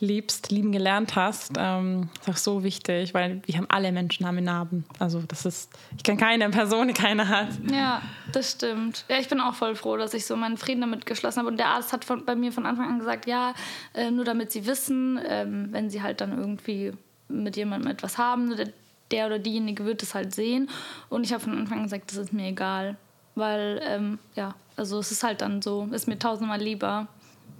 liebst, 0.00 0.50
lieben 0.50 0.72
gelernt 0.72 1.16
hast. 1.16 1.52
Ähm, 1.56 2.08
ist 2.20 2.28
auch 2.28 2.36
so 2.36 2.64
wichtig, 2.64 3.14
weil 3.14 3.40
wir 3.46 3.56
haben 3.56 3.66
alle 3.68 3.90
Menschen 3.92 4.26
haben 4.26 4.42
Narben. 4.42 4.84
Also 4.98 5.22
das 5.26 5.46
ist, 5.46 5.70
ich 5.96 6.02
kenne 6.02 6.18
keine 6.18 6.50
Person, 6.50 6.88
die 6.88 6.94
keine 6.94 7.28
hat. 7.28 7.48
Ja, 7.70 8.02
das 8.32 8.52
stimmt. 8.52 9.04
Ja, 9.08 9.18
ich 9.18 9.28
bin 9.28 9.40
auch 9.40 9.54
voll 9.54 9.74
froh, 9.74 9.96
dass 9.96 10.14
ich 10.14 10.26
so 10.26 10.36
meinen 10.36 10.56
Frieden 10.56 10.82
damit 10.82 11.06
geschlossen 11.06 11.40
habe. 11.40 11.48
Und 11.48 11.56
der 11.56 11.68
Arzt 11.68 11.92
hat 11.92 12.04
von, 12.04 12.24
bei 12.24 12.36
mir 12.36 12.52
von 12.52 12.66
Anfang 12.66 12.88
an 12.88 12.98
gesagt, 12.98 13.26
ja, 13.26 13.54
äh, 13.94 14.10
nur 14.10 14.24
damit 14.24 14.52
sie 14.52 14.66
wissen, 14.66 15.18
ähm, 15.26 15.68
wenn 15.70 15.90
sie 15.90 16.02
halt 16.02 16.20
dann 16.20 16.36
irgendwie 16.36 16.92
mit 17.28 17.56
jemandem 17.56 17.90
etwas 17.90 18.18
haben, 18.18 18.56
der, 18.56 18.68
der 19.10 19.26
oder 19.26 19.38
diejenige 19.38 19.84
wird 19.84 20.02
es 20.02 20.14
halt 20.14 20.34
sehen. 20.34 20.68
Und 21.08 21.24
ich 21.24 21.32
habe 21.32 21.42
von 21.42 21.56
Anfang 21.56 21.78
an 21.78 21.84
gesagt, 21.84 22.10
das 22.10 22.18
ist 22.18 22.32
mir 22.32 22.48
egal. 22.48 22.96
Weil, 23.34 23.80
ähm, 23.84 24.18
ja, 24.34 24.54
also 24.76 24.98
es 24.98 25.10
ist 25.10 25.22
halt 25.22 25.40
dann 25.40 25.62
so, 25.62 25.88
ist 25.92 26.06
mir 26.06 26.18
tausendmal 26.18 26.60
lieber. 26.60 27.08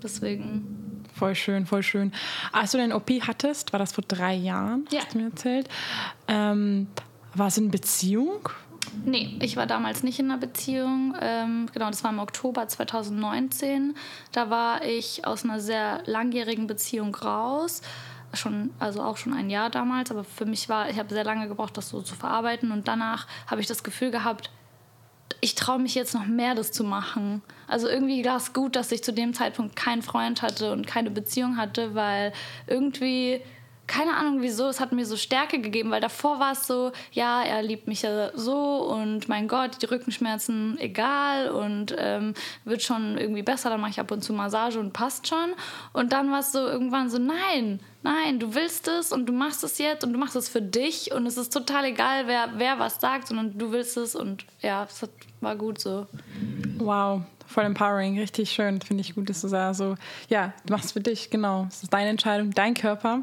Deswegen. 0.03 1.05
Voll 1.15 1.35
schön, 1.35 1.67
voll 1.67 1.83
schön. 1.83 2.13
Als 2.53 2.73
du 2.73 2.79
deine 2.79 2.95
OP 2.95 3.11
hattest, 3.27 3.73
war 3.73 3.79
das 3.79 3.93
vor 3.93 4.05
drei 4.07 4.35
Jahren, 4.35 4.87
ja. 4.91 5.01
hast 5.01 5.15
du 5.15 5.19
mir 5.19 5.27
erzählt. 5.27 5.69
Ähm, 6.29 6.89
war 7.35 7.49
es 7.49 7.57
in 7.57 7.71
Beziehung? 7.71 8.49
Nee, 9.05 9.37
ich 9.41 9.57
war 9.57 9.67
damals 9.67 10.03
nicht 10.03 10.19
in 10.19 10.31
einer 10.31 10.39
Beziehung. 10.39 11.15
Ähm, 11.21 11.69
genau, 11.73 11.89
das 11.89 12.05
war 12.05 12.11
im 12.11 12.19
Oktober 12.19 12.69
2019. 12.69 13.97
Da 14.33 14.51
war 14.51 14.85
ich 14.85 15.27
aus 15.27 15.45
einer 15.45 15.61
sehr 15.61 16.03
langjährigen 16.07 16.67
Beziehung 16.67 17.15
raus. 17.15 17.83
Schon, 18.35 18.71
also 18.79 19.03
auch 19.03 19.17
schon 19.17 19.33
ein 19.33 19.51
Jahr 19.51 19.71
damals, 19.71 20.11
aber 20.11 20.25
für 20.25 20.45
mich 20.45 20.69
war, 20.69 20.91
ich 20.91 20.99
habe 20.99 21.13
sehr 21.13 21.25
lange 21.25 21.49
gebraucht, 21.49 21.77
das 21.77 21.89
so 21.89 22.03
zu 22.03 22.15
verarbeiten. 22.15 22.73
Und 22.73 22.89
danach 22.89 23.27
habe 23.47 23.61
ich 23.61 23.67
das 23.67 23.85
Gefühl 23.85 24.11
gehabt, 24.11 24.51
ich 25.45 25.55
traue 25.55 25.79
mich 25.79 25.95
jetzt 25.95 26.15
noch 26.15 26.25
mehr, 26.25 26.55
das 26.55 26.73
zu 26.73 26.85
machen. 26.85 27.43
Also 27.69 27.87
irgendwie 27.87 28.25
war 28.25 28.39
es 28.39 28.55
gut, 28.55 28.77
dass 28.77 28.91
ich 28.93 29.05
zu 29.05 29.13
dem 29.13 29.35
Zeitpunkt 29.35 29.77
keinen 29.77 30.01
Freund 30.01 30.41
hatte 30.41 30.73
und 30.73 30.87
keine 30.87 31.11
Beziehung 31.11 31.59
hatte, 31.59 31.95
weil 31.95 32.33
irgendwie, 32.67 33.43
keine 33.87 34.15
Ahnung 34.17 34.41
wieso, 34.41 34.69
es 34.69 34.81
hat 34.81 34.93
mir 34.93 35.05
so 35.05 35.19
Stärke 35.19 35.61
gegeben, 35.61 35.91
weil 35.91 36.01
davor 36.01 36.41
war 36.41 36.53
es 36.53 36.67
so, 36.67 36.93
ja, 37.13 37.43
er 37.43 37.63
liebt 37.63 37.89
mich 37.89 38.01
ja 38.01 38.31
so 38.35 38.89
und 38.89 39.29
mein 39.29 39.47
Gott, 39.47 39.83
die 39.83 39.87
Rückenschmerzen 39.87 40.79
egal 40.81 41.51
und 41.51 41.95
ähm, 41.99 42.33
wird 42.65 42.83
schon 42.83 43.19
irgendwie 43.19 43.43
besser, 43.43 43.69
dann 43.69 43.83
mache 43.83 43.91
ich 43.91 44.01
ab 44.01 44.11
und 44.13 44.25
zu 44.25 44.33
Massage 44.33 44.81
und 44.81 44.95
passt 44.95 45.29
schon. 45.29 45.53
Und 45.93 46.15
dann 46.15 46.31
war 46.31 46.41
es 46.41 46.53
so 46.53 46.61
irgendwann 46.61 47.11
so, 47.11 47.19
nein, 47.19 47.81
nein, 48.03 48.39
du 48.39 48.55
willst 48.55 48.87
es 48.87 49.13
und 49.13 49.27
du 49.27 49.33
machst 49.33 49.65
es 49.65 49.79
jetzt 49.79 50.05
und 50.05 50.13
du 50.13 50.19
machst 50.19 50.37
es 50.37 50.49
für 50.49 50.63
dich 50.63 51.13
und 51.13 51.27
es 51.27 51.37
ist 51.37 51.53
total 51.53 51.87
egal, 51.87 52.27
wer, 52.29 52.51
wer 52.57 52.79
was 52.79 53.01
sagt, 53.01 53.29
sondern 53.29 53.59
du 53.59 53.73
willst 53.73 53.97
es 53.97 54.15
und 54.15 54.45
ja, 54.61 54.85
es 54.85 55.03
war 55.45 55.57
gut 55.57 55.81
so. 55.81 56.07
Wow, 56.79 57.23
voll 57.47 57.65
empowering, 57.65 58.19
richtig 58.19 58.51
schön, 58.51 58.81
finde 58.81 59.03
ich 59.03 59.15
gut, 59.15 59.29
dass 59.31 59.41
du 59.41 59.49
sagst, 59.49 59.79
so, 59.79 59.97
ja, 60.29 60.53
du 60.67 60.73
machst 60.73 60.87
es 60.87 60.93
für 60.93 61.01
dich, 61.01 61.31
genau, 61.31 61.67
es 61.69 61.83
ist 61.83 61.93
deine 61.93 62.11
Entscheidung, 62.11 62.51
dein 62.51 62.75
Körper. 62.75 63.21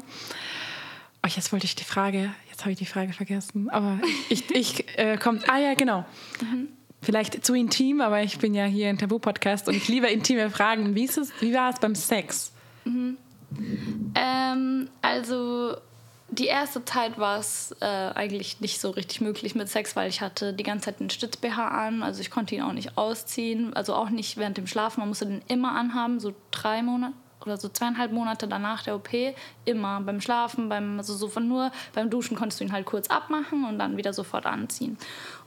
Oh, 1.24 1.28
jetzt 1.28 1.52
wollte 1.52 1.66
ich 1.66 1.74
die 1.74 1.84
Frage, 1.84 2.30
jetzt 2.50 2.62
habe 2.62 2.72
ich 2.72 2.78
die 2.78 2.86
Frage 2.86 3.12
vergessen, 3.12 3.68
aber 3.70 3.98
ich, 4.28 4.50
ich 4.50 4.98
äh, 4.98 5.16
kommt, 5.18 5.48
ah 5.48 5.58
ja, 5.58 5.74
genau. 5.74 6.04
Mhm. 6.40 6.68
Vielleicht 7.00 7.44
zu 7.44 7.54
intim, 7.54 8.00
aber 8.00 8.22
ich 8.22 8.38
bin 8.38 8.54
ja 8.54 8.64
hier 8.64 8.88
ein 8.88 8.96
Tabu-Podcast 8.96 9.66
und 9.66 9.74
ich 9.74 9.88
liebe 9.88 10.06
intime 10.06 10.50
Fragen. 10.50 10.94
Wie, 10.94 11.04
ist 11.04 11.18
es, 11.18 11.32
wie 11.40 11.52
war 11.52 11.70
es 11.70 11.80
beim 11.80 11.96
Sex? 11.96 12.52
Mhm. 12.84 13.16
Ähm, 14.14 14.88
also 15.02 15.76
die 16.32 16.46
erste 16.46 16.82
Zeit 16.84 17.18
war 17.18 17.38
es 17.38 17.76
äh, 17.80 17.84
eigentlich 17.84 18.60
nicht 18.60 18.80
so 18.80 18.90
richtig 18.90 19.20
möglich 19.20 19.54
mit 19.54 19.68
Sex, 19.68 19.94
weil 19.96 20.08
ich 20.08 20.22
hatte 20.22 20.54
die 20.54 20.62
ganze 20.62 20.86
Zeit 20.86 20.98
einen 20.98 21.10
Stütz-BH 21.10 21.68
an. 21.68 22.02
Also 22.02 22.22
ich 22.22 22.30
konnte 22.30 22.54
ihn 22.54 22.62
auch 22.62 22.72
nicht 22.72 22.96
ausziehen. 22.96 23.74
Also 23.74 23.94
auch 23.94 24.08
nicht 24.08 24.38
während 24.38 24.56
dem 24.56 24.66
Schlafen. 24.66 25.00
Man 25.00 25.08
musste 25.10 25.26
den 25.26 25.42
immer 25.48 25.72
anhaben, 25.76 26.20
so 26.20 26.32
drei 26.50 26.82
Monate 26.82 27.12
oder 27.44 27.56
so 27.58 27.68
zweieinhalb 27.68 28.12
Monate 28.12 28.48
danach 28.48 28.82
der 28.82 28.96
OP. 28.96 29.10
Immer 29.66 30.00
beim 30.00 30.22
Schlafen, 30.22 30.70
beim, 30.70 30.98
also 30.98 31.14
so 31.14 31.28
von 31.28 31.48
nur 31.48 31.70
beim 31.92 32.08
Duschen 32.08 32.36
konntest 32.36 32.60
du 32.60 32.64
ihn 32.64 32.72
halt 32.72 32.86
kurz 32.86 33.08
abmachen 33.08 33.66
und 33.66 33.78
dann 33.78 33.98
wieder 33.98 34.14
sofort 34.14 34.46
anziehen. 34.46 34.96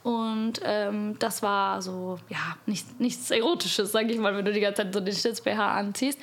Und 0.03 0.59
ähm, 0.63 1.17
das 1.17 1.41
war 1.41 1.81
so, 1.81 2.19
ja, 2.29 2.57
nichts, 2.67 2.93
nichts 2.99 3.31
Erotisches, 3.31 3.91
sag 3.91 4.07
ich 4.11 4.19
mal, 4.19 4.35
wenn 4.35 4.45
du 4.45 4.53
die 4.53 4.59
ganze 4.59 4.83
Zeit 4.83 4.93
so 4.93 4.99
den 4.99 5.15
Stütz-BH 5.15 5.71
anziehst. 5.71 6.19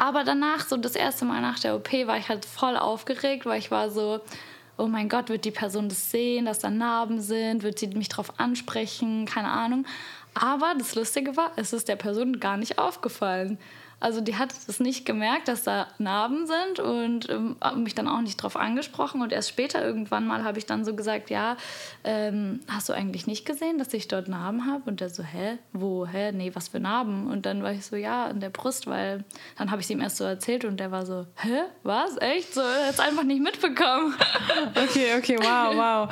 Aber 0.00 0.24
danach, 0.24 0.66
so 0.66 0.78
das 0.78 0.96
erste 0.96 1.26
Mal 1.26 1.42
nach 1.42 1.58
der 1.58 1.76
OP, 1.76 1.92
war 1.92 2.16
ich 2.16 2.30
halt 2.30 2.46
voll 2.46 2.74
aufgeregt, 2.74 3.44
weil 3.44 3.58
ich 3.58 3.70
war 3.70 3.90
so, 3.90 4.20
oh 4.78 4.86
mein 4.86 5.10
Gott, 5.10 5.28
wird 5.28 5.44
die 5.44 5.50
Person 5.50 5.90
das 5.90 6.10
sehen, 6.10 6.46
dass 6.46 6.58
da 6.58 6.70
Narben 6.70 7.20
sind, 7.20 7.62
wird 7.62 7.78
sie 7.78 7.88
mich 7.88 8.08
darauf 8.08 8.40
ansprechen, 8.40 9.26
keine 9.26 9.50
Ahnung. 9.50 9.84
Aber 10.32 10.72
das 10.78 10.94
Lustige 10.94 11.36
war, 11.36 11.52
es 11.56 11.74
ist 11.74 11.86
der 11.86 11.96
Person 11.96 12.40
gar 12.40 12.56
nicht 12.56 12.78
aufgefallen. 12.78 13.58
Also 14.00 14.22
die 14.22 14.36
hat 14.36 14.52
es 14.66 14.80
nicht 14.80 15.04
gemerkt, 15.04 15.48
dass 15.48 15.62
da 15.62 15.88
Narben 15.98 16.46
sind 16.46 16.80
und 16.80 17.28
ähm, 17.28 17.56
mich 17.76 17.94
dann 17.94 18.08
auch 18.08 18.22
nicht 18.22 18.36
drauf 18.36 18.56
angesprochen. 18.56 19.20
Und 19.20 19.30
erst 19.30 19.50
später 19.50 19.84
irgendwann 19.84 20.26
mal 20.26 20.42
habe 20.42 20.58
ich 20.58 20.64
dann 20.64 20.86
so 20.86 20.94
gesagt, 20.94 21.28
ja, 21.28 21.58
ähm, 22.02 22.60
hast 22.66 22.88
du 22.88 22.94
eigentlich 22.94 23.26
nicht 23.26 23.44
gesehen, 23.44 23.78
dass 23.78 23.92
ich 23.92 24.08
dort 24.08 24.26
Narben 24.28 24.66
habe? 24.66 24.88
Und 24.88 25.00
der 25.00 25.10
so, 25.10 25.22
hä, 25.22 25.58
wo, 25.74 26.06
hä, 26.06 26.32
nee, 26.32 26.50
was 26.54 26.68
für 26.68 26.80
Narben? 26.80 27.26
Und 27.30 27.44
dann 27.44 27.62
war 27.62 27.72
ich 27.72 27.84
so, 27.84 27.94
ja, 27.94 28.28
in 28.28 28.40
der 28.40 28.48
Brust, 28.48 28.86
weil 28.86 29.22
dann 29.58 29.70
habe 29.70 29.82
ich 29.82 29.86
es 29.86 29.90
ihm 29.90 30.00
erst 30.00 30.16
so 30.16 30.24
erzählt 30.24 30.64
und 30.64 30.80
der 30.80 30.90
war 30.90 31.04
so, 31.04 31.26
hä, 31.36 31.60
was, 31.82 32.16
echt? 32.16 32.54
So, 32.54 32.62
er 32.62 32.86
hat 32.86 32.94
es 32.94 33.00
einfach 33.00 33.24
nicht 33.24 33.42
mitbekommen. 33.42 34.14
Okay, 34.74 35.16
okay, 35.16 35.36
wow, 35.38 35.74
wow. 35.74 36.10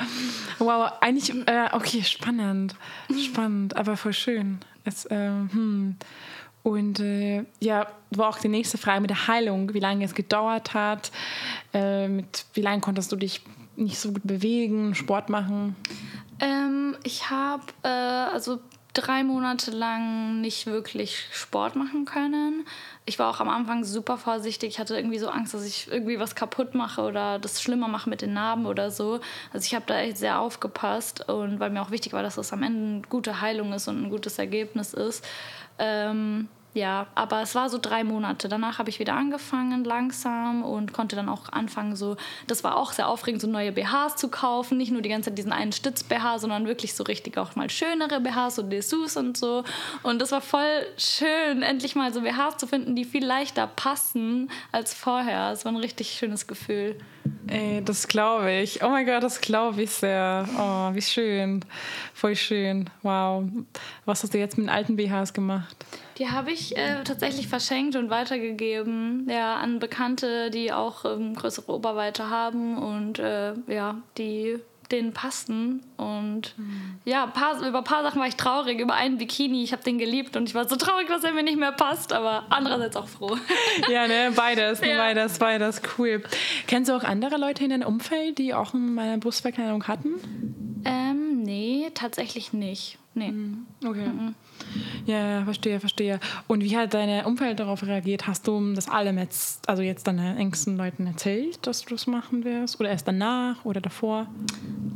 Wow, 0.59 0.91
eigentlich, 1.01 1.33
äh, 1.47 1.69
okay, 1.71 2.03
spannend, 2.03 2.75
spannend, 3.17 3.75
aber 3.75 3.97
voll 3.97 4.13
schön. 4.13 4.59
Es, 4.83 5.05
äh, 5.05 5.27
hm. 5.27 5.97
Und 6.63 6.99
äh, 6.99 7.45
ja, 7.59 7.87
war 8.11 8.29
auch 8.29 8.39
die 8.39 8.49
nächste 8.49 8.77
Frage 8.77 9.01
mit 9.01 9.09
der 9.09 9.27
Heilung, 9.27 9.73
wie 9.73 9.79
lange 9.79 10.03
es 10.05 10.13
gedauert 10.13 10.73
hat, 10.73 11.11
äh, 11.73 12.07
mit 12.07 12.45
wie 12.53 12.61
lange 12.61 12.81
konntest 12.81 13.11
du 13.11 13.15
dich 13.15 13.41
nicht 13.75 13.97
so 13.97 14.11
gut 14.11 14.23
bewegen, 14.25 14.93
Sport 14.93 15.29
machen? 15.29 15.75
Ähm, 16.41 16.95
ich 17.03 17.29
habe 17.29 17.63
äh, 17.83 17.87
also 17.87 18.59
drei 19.01 19.23
Monate 19.23 19.71
lang 19.71 20.41
nicht 20.41 20.67
wirklich 20.67 21.27
Sport 21.31 21.75
machen 21.75 22.05
können. 22.05 22.65
Ich 23.05 23.17
war 23.19 23.29
auch 23.29 23.39
am 23.39 23.49
Anfang 23.49 23.83
super 23.83 24.17
vorsichtig. 24.17 24.69
Ich 24.69 24.79
hatte 24.79 24.95
irgendwie 24.95 25.19
so 25.19 25.29
Angst, 25.29 25.53
dass 25.53 25.65
ich 25.65 25.87
irgendwie 25.89 26.19
was 26.19 26.35
kaputt 26.35 26.75
mache 26.75 27.01
oder 27.01 27.39
das 27.39 27.61
schlimmer 27.61 27.87
mache 27.87 28.09
mit 28.09 28.21
den 28.21 28.33
Narben 28.33 28.65
oder 28.65 28.91
so. 28.91 29.19
Also 29.53 29.65
ich 29.65 29.73
habe 29.73 29.85
da 29.87 29.99
echt 29.99 30.17
sehr 30.17 30.39
aufgepasst 30.39 31.27
und 31.29 31.59
weil 31.59 31.69
mir 31.69 31.81
auch 31.81 31.91
wichtig 31.91 32.13
war, 32.13 32.23
dass 32.23 32.37
es 32.37 32.53
am 32.53 32.63
Ende 32.63 32.95
eine 32.97 33.01
gute 33.09 33.41
Heilung 33.41 33.73
ist 33.73 33.87
und 33.87 34.03
ein 34.03 34.09
gutes 34.09 34.37
Ergebnis 34.37 34.93
ist. 34.93 35.25
Ähm, 35.79 36.49
ja, 36.79 37.07
aber 37.13 37.41
es 37.41 37.55
war 37.55 37.69
so 37.69 37.77
drei 37.77 38.03
Monate. 38.03 38.47
Danach 38.47 38.79
habe 38.79 38.89
ich 38.89 38.99
wieder 38.99 39.13
angefangen, 39.13 39.83
langsam 39.83 40.63
und 40.63 40.93
konnte 40.93 41.15
dann 41.15 41.27
auch 41.27 41.49
anfangen, 41.49 41.95
so, 41.95 42.15
das 42.47 42.63
war 42.63 42.77
auch 42.77 42.93
sehr 42.93 43.07
aufregend, 43.07 43.41
so 43.41 43.47
neue 43.47 43.71
BHs 43.73 44.15
zu 44.15 44.29
kaufen. 44.29 44.77
Nicht 44.77 44.91
nur 44.91 45.01
die 45.01 45.09
ganze 45.09 45.29
Zeit 45.29 45.37
diesen 45.37 45.51
einen 45.51 45.73
Stütz-BH, 45.73 46.39
sondern 46.39 46.65
wirklich 46.67 46.95
so 46.95 47.03
richtig 47.03 47.37
auch 47.37 47.55
mal 47.55 47.69
schönere 47.69 48.21
BHs, 48.21 48.55
so 48.55 48.63
Dessous 48.63 49.17
und 49.17 49.37
so. 49.37 49.63
Und 50.03 50.19
das 50.19 50.31
war 50.31 50.41
voll 50.41 50.85
schön, 50.97 51.61
endlich 51.61 51.95
mal 51.95 52.13
so 52.13 52.21
BHs 52.21 52.57
zu 52.57 52.67
finden, 52.67 52.95
die 52.95 53.03
viel 53.03 53.25
leichter 53.25 53.67
passen 53.67 54.49
als 54.71 54.93
vorher. 54.93 55.51
Es 55.51 55.65
war 55.65 55.73
ein 55.73 55.77
richtig 55.77 56.11
schönes 56.11 56.47
Gefühl. 56.47 56.95
Ey, 57.49 57.83
das 57.83 58.07
glaube 58.07 58.51
ich. 58.51 58.83
Oh 58.83 58.89
mein 58.89 59.07
Gott, 59.07 59.23
das 59.23 59.41
glaube 59.41 59.81
ich 59.81 59.89
sehr. 59.89 60.47
Oh, 60.55 60.93
wie 60.93 61.01
schön. 61.01 61.65
Voll 62.13 62.35
schön. 62.35 62.89
Wow. 63.01 63.43
Was 64.05 64.21
hast 64.21 64.35
du 64.35 64.37
jetzt 64.37 64.57
mit 64.57 64.67
den 64.67 64.69
alten 64.69 64.95
BHs 64.95 65.33
gemacht? 65.33 65.75
Die 66.19 66.29
habe 66.29 66.51
ich 66.51 66.77
äh, 66.77 67.03
tatsächlich 67.03 67.47
verschenkt 67.47 67.95
und 67.95 68.11
weitergegeben. 68.11 69.27
Ja, 69.27 69.55
an 69.55 69.79
Bekannte, 69.79 70.51
die 70.51 70.71
auch 70.71 71.05
ähm, 71.05 71.33
größere 71.33 71.71
Oberweite 71.71 72.29
haben 72.29 72.77
und 72.77 73.17
äh, 73.17 73.53
ja, 73.67 73.95
die 74.17 74.59
denen 74.91 75.13
passten. 75.13 75.81
Und 75.97 76.53
mhm. 76.57 76.97
ja, 77.05 77.27
paar, 77.27 77.59
über 77.65 77.79
ein 77.79 77.83
paar 77.83 78.03
Sachen 78.03 78.19
war 78.19 78.27
ich 78.27 78.35
traurig. 78.35 78.79
Über 78.79 78.93
einen 78.93 79.17
Bikini, 79.17 79.63
ich 79.63 79.71
habe 79.71 79.83
den 79.83 79.97
geliebt 79.97 80.35
und 80.35 80.49
ich 80.49 80.55
war 80.55 80.67
so 80.67 80.75
traurig, 80.75 81.07
dass 81.07 81.23
er 81.23 81.33
mir 81.33 81.43
nicht 81.43 81.57
mehr 81.57 81.71
passt, 81.71 82.13
aber 82.13 82.45
andererseits 82.49 82.95
auch 82.95 83.07
froh. 83.07 83.37
ja, 83.89 84.07
ne, 84.07 84.31
beides, 84.35 84.81
ja. 84.81 84.97
beides, 84.97 85.39
beides, 85.39 85.81
cool. 85.97 86.23
Kennst 86.67 86.89
du 86.89 86.95
auch 86.95 87.03
andere 87.03 87.37
Leute 87.37 87.63
in 87.63 87.69
deinem 87.69 87.87
Umfeld, 87.87 88.37
die 88.37 88.53
auch 88.53 88.73
eine 88.73 89.17
Brustverkleidung 89.17 89.87
hatten? 89.87 90.15
Ähm, 90.85 91.43
nee, 91.43 91.89
tatsächlich 91.93 92.53
nicht. 92.53 92.97
Nee. 93.13 93.31
Mhm. 93.31 93.65
Okay. 93.83 94.07
Mhm. 94.07 94.35
Ja, 95.05 95.43
verstehe, 95.43 95.79
verstehe. 95.79 96.19
Und 96.47 96.63
wie 96.63 96.77
hat 96.77 96.93
dein 96.93 97.25
Umfeld 97.25 97.59
darauf 97.59 97.83
reagiert? 97.83 98.27
Hast 98.27 98.47
du 98.47 98.73
das 98.73 98.87
allem 98.87 99.17
jetzt, 99.17 99.67
also 99.67 99.81
jetzt 99.81 100.07
deinen 100.07 100.37
engsten 100.37 100.77
Leuten 100.77 101.07
erzählt, 101.07 101.65
dass 101.65 101.81
du 101.81 101.89
das 101.89 102.07
machen 102.07 102.43
wirst? 102.43 102.79
Oder 102.79 102.89
erst 102.89 103.07
danach 103.07 103.65
oder 103.65 103.81
davor? 103.81 104.27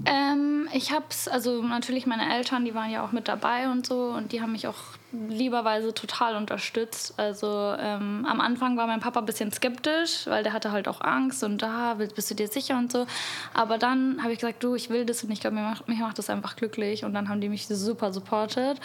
Ähm, 0.05 0.67
ich 0.73 0.91
hab's, 0.91 1.27
also 1.27 1.61
natürlich 1.61 2.05
meine 2.05 2.33
Eltern, 2.35 2.65
die 2.65 2.75
waren 2.75 2.91
ja 2.91 3.05
auch 3.05 3.11
mit 3.11 3.27
dabei 3.27 3.69
und 3.69 3.85
so 3.85 4.09
und 4.09 4.31
die 4.31 4.41
haben 4.41 4.51
mich 4.51 4.67
auch 4.67 4.75
lieberweise 5.11 5.93
total 5.93 6.35
unterstützt. 6.35 7.13
Also 7.17 7.73
ähm, 7.79 8.25
am 8.29 8.41
Anfang 8.41 8.75
war 8.75 8.87
mein 8.87 8.99
Papa 8.99 9.19
ein 9.19 9.25
bisschen 9.25 9.51
skeptisch, 9.51 10.27
weil 10.27 10.43
der 10.43 10.51
hatte 10.51 10.71
halt 10.71 10.87
auch 10.87 11.01
Angst 11.01 11.43
und 11.43 11.61
da 11.61 11.91
ah, 11.91 11.93
bist 11.93 12.29
du 12.29 12.35
dir 12.35 12.47
sicher 12.47 12.77
und 12.77 12.91
so. 12.91 13.05
Aber 13.53 13.77
dann 13.77 14.21
habe 14.21 14.33
ich 14.33 14.39
gesagt, 14.39 14.63
du, 14.63 14.75
ich 14.75 14.89
will 14.89 15.05
das 15.05 15.23
und 15.23 15.31
ich 15.31 15.39
glaube, 15.39 15.55
mir 15.55 15.63
macht, 15.63 15.87
mich 15.87 15.99
macht 15.99 16.17
das 16.17 16.29
einfach 16.29 16.55
glücklich 16.55 17.05
und 17.05 17.13
dann 17.13 17.29
haben 17.29 17.39
die 17.39 17.49
mich 17.49 17.67
super 17.67 18.11
supportet 18.11 18.79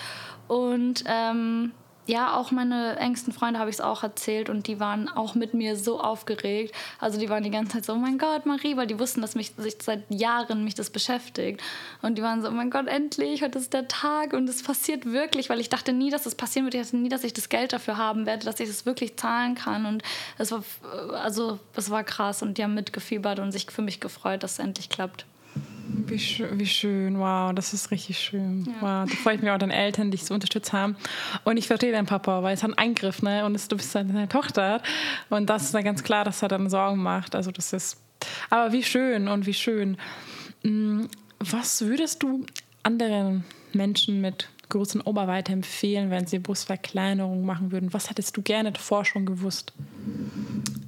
und 0.46 1.04
ähm, 1.07 1.72
ja, 2.08 2.34
auch 2.34 2.50
meine 2.50 2.96
engsten 2.96 3.34
Freunde 3.34 3.60
habe 3.60 3.68
ich 3.68 3.76
es 3.76 3.80
auch 3.82 4.02
erzählt 4.02 4.48
und 4.48 4.66
die 4.66 4.80
waren 4.80 5.10
auch 5.10 5.34
mit 5.34 5.52
mir 5.52 5.76
so 5.76 6.00
aufgeregt. 6.00 6.74
Also 6.98 7.20
die 7.20 7.28
waren 7.28 7.42
die 7.42 7.50
ganze 7.50 7.72
Zeit 7.74 7.84
so, 7.84 7.92
oh 7.92 7.96
mein 7.96 8.16
Gott, 8.16 8.46
Marie, 8.46 8.78
weil 8.78 8.86
die 8.86 8.98
wussten, 8.98 9.20
dass 9.20 9.34
mich 9.34 9.52
sich 9.58 9.76
seit 9.82 10.04
Jahren 10.08 10.64
mich 10.64 10.74
das 10.74 10.88
beschäftigt. 10.88 11.60
Und 12.00 12.16
die 12.16 12.22
waren 12.22 12.40
so, 12.40 12.48
oh 12.48 12.52
mein 12.52 12.70
Gott, 12.70 12.86
endlich, 12.86 13.42
heute 13.42 13.58
ist 13.58 13.74
der 13.74 13.88
Tag 13.88 14.32
und 14.32 14.48
es 14.48 14.62
passiert 14.62 15.04
wirklich, 15.04 15.50
weil 15.50 15.60
ich 15.60 15.68
dachte 15.68 15.92
nie, 15.92 16.10
dass 16.10 16.22
es 16.22 16.28
das 16.28 16.34
passieren 16.34 16.64
wird. 16.64 16.76
Ich 16.76 16.80
dachte 16.80 16.96
nie, 16.96 17.10
dass 17.10 17.24
ich 17.24 17.34
das 17.34 17.50
Geld 17.50 17.74
dafür 17.74 17.98
haben 17.98 18.24
werde, 18.24 18.46
dass 18.46 18.58
ich 18.58 18.68
das 18.68 18.86
wirklich 18.86 19.18
zahlen 19.18 19.54
kann. 19.54 19.84
Und 19.84 20.02
es 20.38 20.50
war, 20.50 20.64
also 21.12 21.58
es 21.76 21.90
war 21.90 22.04
krass 22.04 22.40
und 22.40 22.56
die 22.56 22.64
haben 22.64 22.74
mitgefiebert 22.74 23.38
und 23.38 23.52
sich 23.52 23.70
für 23.70 23.82
mich 23.82 24.00
gefreut, 24.00 24.42
dass 24.42 24.52
es 24.52 24.58
endlich 24.60 24.88
klappt. 24.88 25.26
Wie, 25.90 26.18
sch 26.18 26.42
wie 26.53 26.66
schön, 26.66 27.18
wow, 27.18 27.53
das 27.55 27.72
ist 27.72 27.90
richtig 27.90 28.18
schön. 28.18 28.66
Ja. 28.66 28.72
Wow, 29.05 29.11
da 29.11 29.16
freue 29.16 29.37
ich 29.37 29.42
mich 29.42 29.51
auch, 29.51 29.59
deine 29.59 29.74
Eltern 29.74 30.11
dich 30.11 30.24
so 30.24 30.35
unterstützt 30.35 30.72
haben. 30.72 30.96
Und 31.44 31.57
ich 31.57 31.66
verstehe 31.66 31.92
deinen 31.92 32.07
Papa, 32.07 32.42
weil 32.42 32.55
es 32.55 32.62
hat 32.62 32.70
einen 32.70 32.79
Eingriff, 32.79 33.22
ne? 33.22 33.44
Und 33.44 33.55
es, 33.55 33.68
du 33.68 33.77
bist 33.77 33.94
deine 33.94 34.29
Tochter. 34.29 34.83
Und 35.31 35.48
das 35.48 35.64
ist 35.64 35.74
dann 35.74 35.85
ganz 35.85 36.03
klar, 36.03 36.24
dass 36.24 36.42
er 36.42 36.48
dann 36.48 36.68
Sorgen 36.68 37.03
macht. 37.03 37.35
Also 37.35 37.51
das 37.51 37.72
ist. 37.72 37.98
Aber 38.51 38.72
wie 38.72 38.83
schön 38.83 39.29
und 39.29 39.46
wie 39.46 39.55
schön. 39.55 39.96
Mm, 40.62 41.05
was 41.38 41.83
würdest 41.83 42.22
du 42.22 42.44
anderen 42.83 43.44
Menschen 43.72 44.20
mit 44.20 44.48
großen 44.68 45.01
Oberweite 45.01 45.53
empfehlen, 45.53 46.11
wenn 46.11 46.27
sie 46.27 46.38
Brustverkleinerung 46.38 47.44
machen 47.44 47.72
würden? 47.72 47.92
Was 47.92 48.11
hättest 48.11 48.37
du 48.37 48.42
gerne 48.42 48.72
davor 48.72 49.05
schon 49.05 49.24
gewusst? 49.24 49.72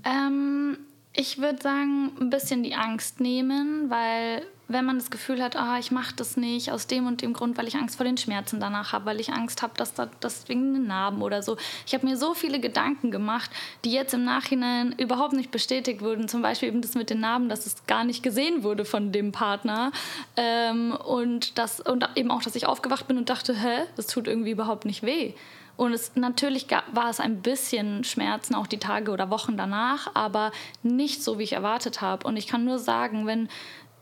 Ähm, 0.04 0.76
ich 1.14 1.38
würde 1.38 1.62
sagen, 1.62 2.12
ein 2.20 2.30
bisschen 2.30 2.62
die 2.62 2.74
Angst 2.74 3.20
nehmen, 3.20 3.90
weil 3.90 4.42
wenn 4.70 4.84
man 4.84 4.98
das 4.98 5.10
Gefühl 5.10 5.42
hat, 5.42 5.56
ah, 5.56 5.78
ich 5.78 5.90
mache 5.90 6.14
das 6.14 6.36
nicht 6.36 6.70
aus 6.70 6.86
dem 6.86 7.06
und 7.06 7.22
dem 7.22 7.32
Grund, 7.32 7.58
weil 7.58 7.66
ich 7.66 7.74
Angst 7.74 7.96
vor 7.96 8.04
den 8.04 8.16
Schmerzen 8.16 8.60
danach 8.60 8.92
habe, 8.92 9.06
weil 9.06 9.20
ich 9.20 9.32
Angst 9.32 9.62
habe, 9.62 9.74
dass 9.76 9.94
da 9.94 10.08
das 10.20 10.48
wegen 10.48 10.74
den 10.74 10.86
Narben 10.86 11.22
oder 11.22 11.42
so. 11.42 11.56
Ich 11.86 11.94
habe 11.94 12.06
mir 12.06 12.16
so 12.16 12.34
viele 12.34 12.60
Gedanken 12.60 13.10
gemacht, 13.10 13.50
die 13.84 13.90
jetzt 13.90 14.14
im 14.14 14.24
Nachhinein 14.24 14.92
überhaupt 14.96 15.32
nicht 15.32 15.50
bestätigt 15.50 16.02
wurden. 16.02 16.28
Zum 16.28 16.40
Beispiel 16.40 16.68
eben 16.68 16.82
das 16.82 16.94
mit 16.94 17.10
den 17.10 17.20
Narben, 17.20 17.48
dass 17.48 17.66
es 17.66 17.84
gar 17.86 18.04
nicht 18.04 18.22
gesehen 18.22 18.62
wurde 18.62 18.84
von 18.84 19.10
dem 19.10 19.32
Partner 19.32 19.90
ähm, 20.36 20.92
und 20.92 21.58
das 21.58 21.80
und 21.80 22.08
eben 22.14 22.30
auch, 22.30 22.42
dass 22.42 22.54
ich 22.54 22.66
aufgewacht 22.66 23.08
bin 23.08 23.18
und 23.18 23.28
dachte, 23.28 23.54
hä, 23.54 23.86
das 23.96 24.06
tut 24.06 24.28
irgendwie 24.28 24.52
überhaupt 24.52 24.84
nicht 24.84 25.02
weh. 25.02 25.34
Und 25.80 25.94
es, 25.94 26.14
natürlich 26.14 26.68
gab, 26.68 26.94
war 26.94 27.08
es 27.08 27.20
ein 27.20 27.40
bisschen 27.40 28.04
Schmerzen, 28.04 28.54
auch 28.54 28.66
die 28.66 28.76
Tage 28.76 29.12
oder 29.12 29.30
Wochen 29.30 29.56
danach, 29.56 30.10
aber 30.12 30.52
nicht 30.82 31.24
so, 31.24 31.38
wie 31.38 31.44
ich 31.44 31.54
erwartet 31.54 32.02
habe. 32.02 32.26
Und 32.26 32.36
ich 32.36 32.46
kann 32.46 32.66
nur 32.66 32.78
sagen, 32.78 33.26
wenn 33.26 33.48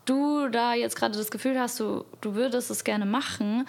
du 0.09 0.49
da 0.49 0.75
jetzt 0.75 0.97
gerade 0.97 1.17
das 1.17 1.31
Gefühl 1.31 1.59
hast, 1.59 1.81
du, 1.81 2.05
du 2.21 2.35
würdest 2.35 2.71
es 2.71 2.85
gerne 2.85 3.07
machen, 3.07 3.67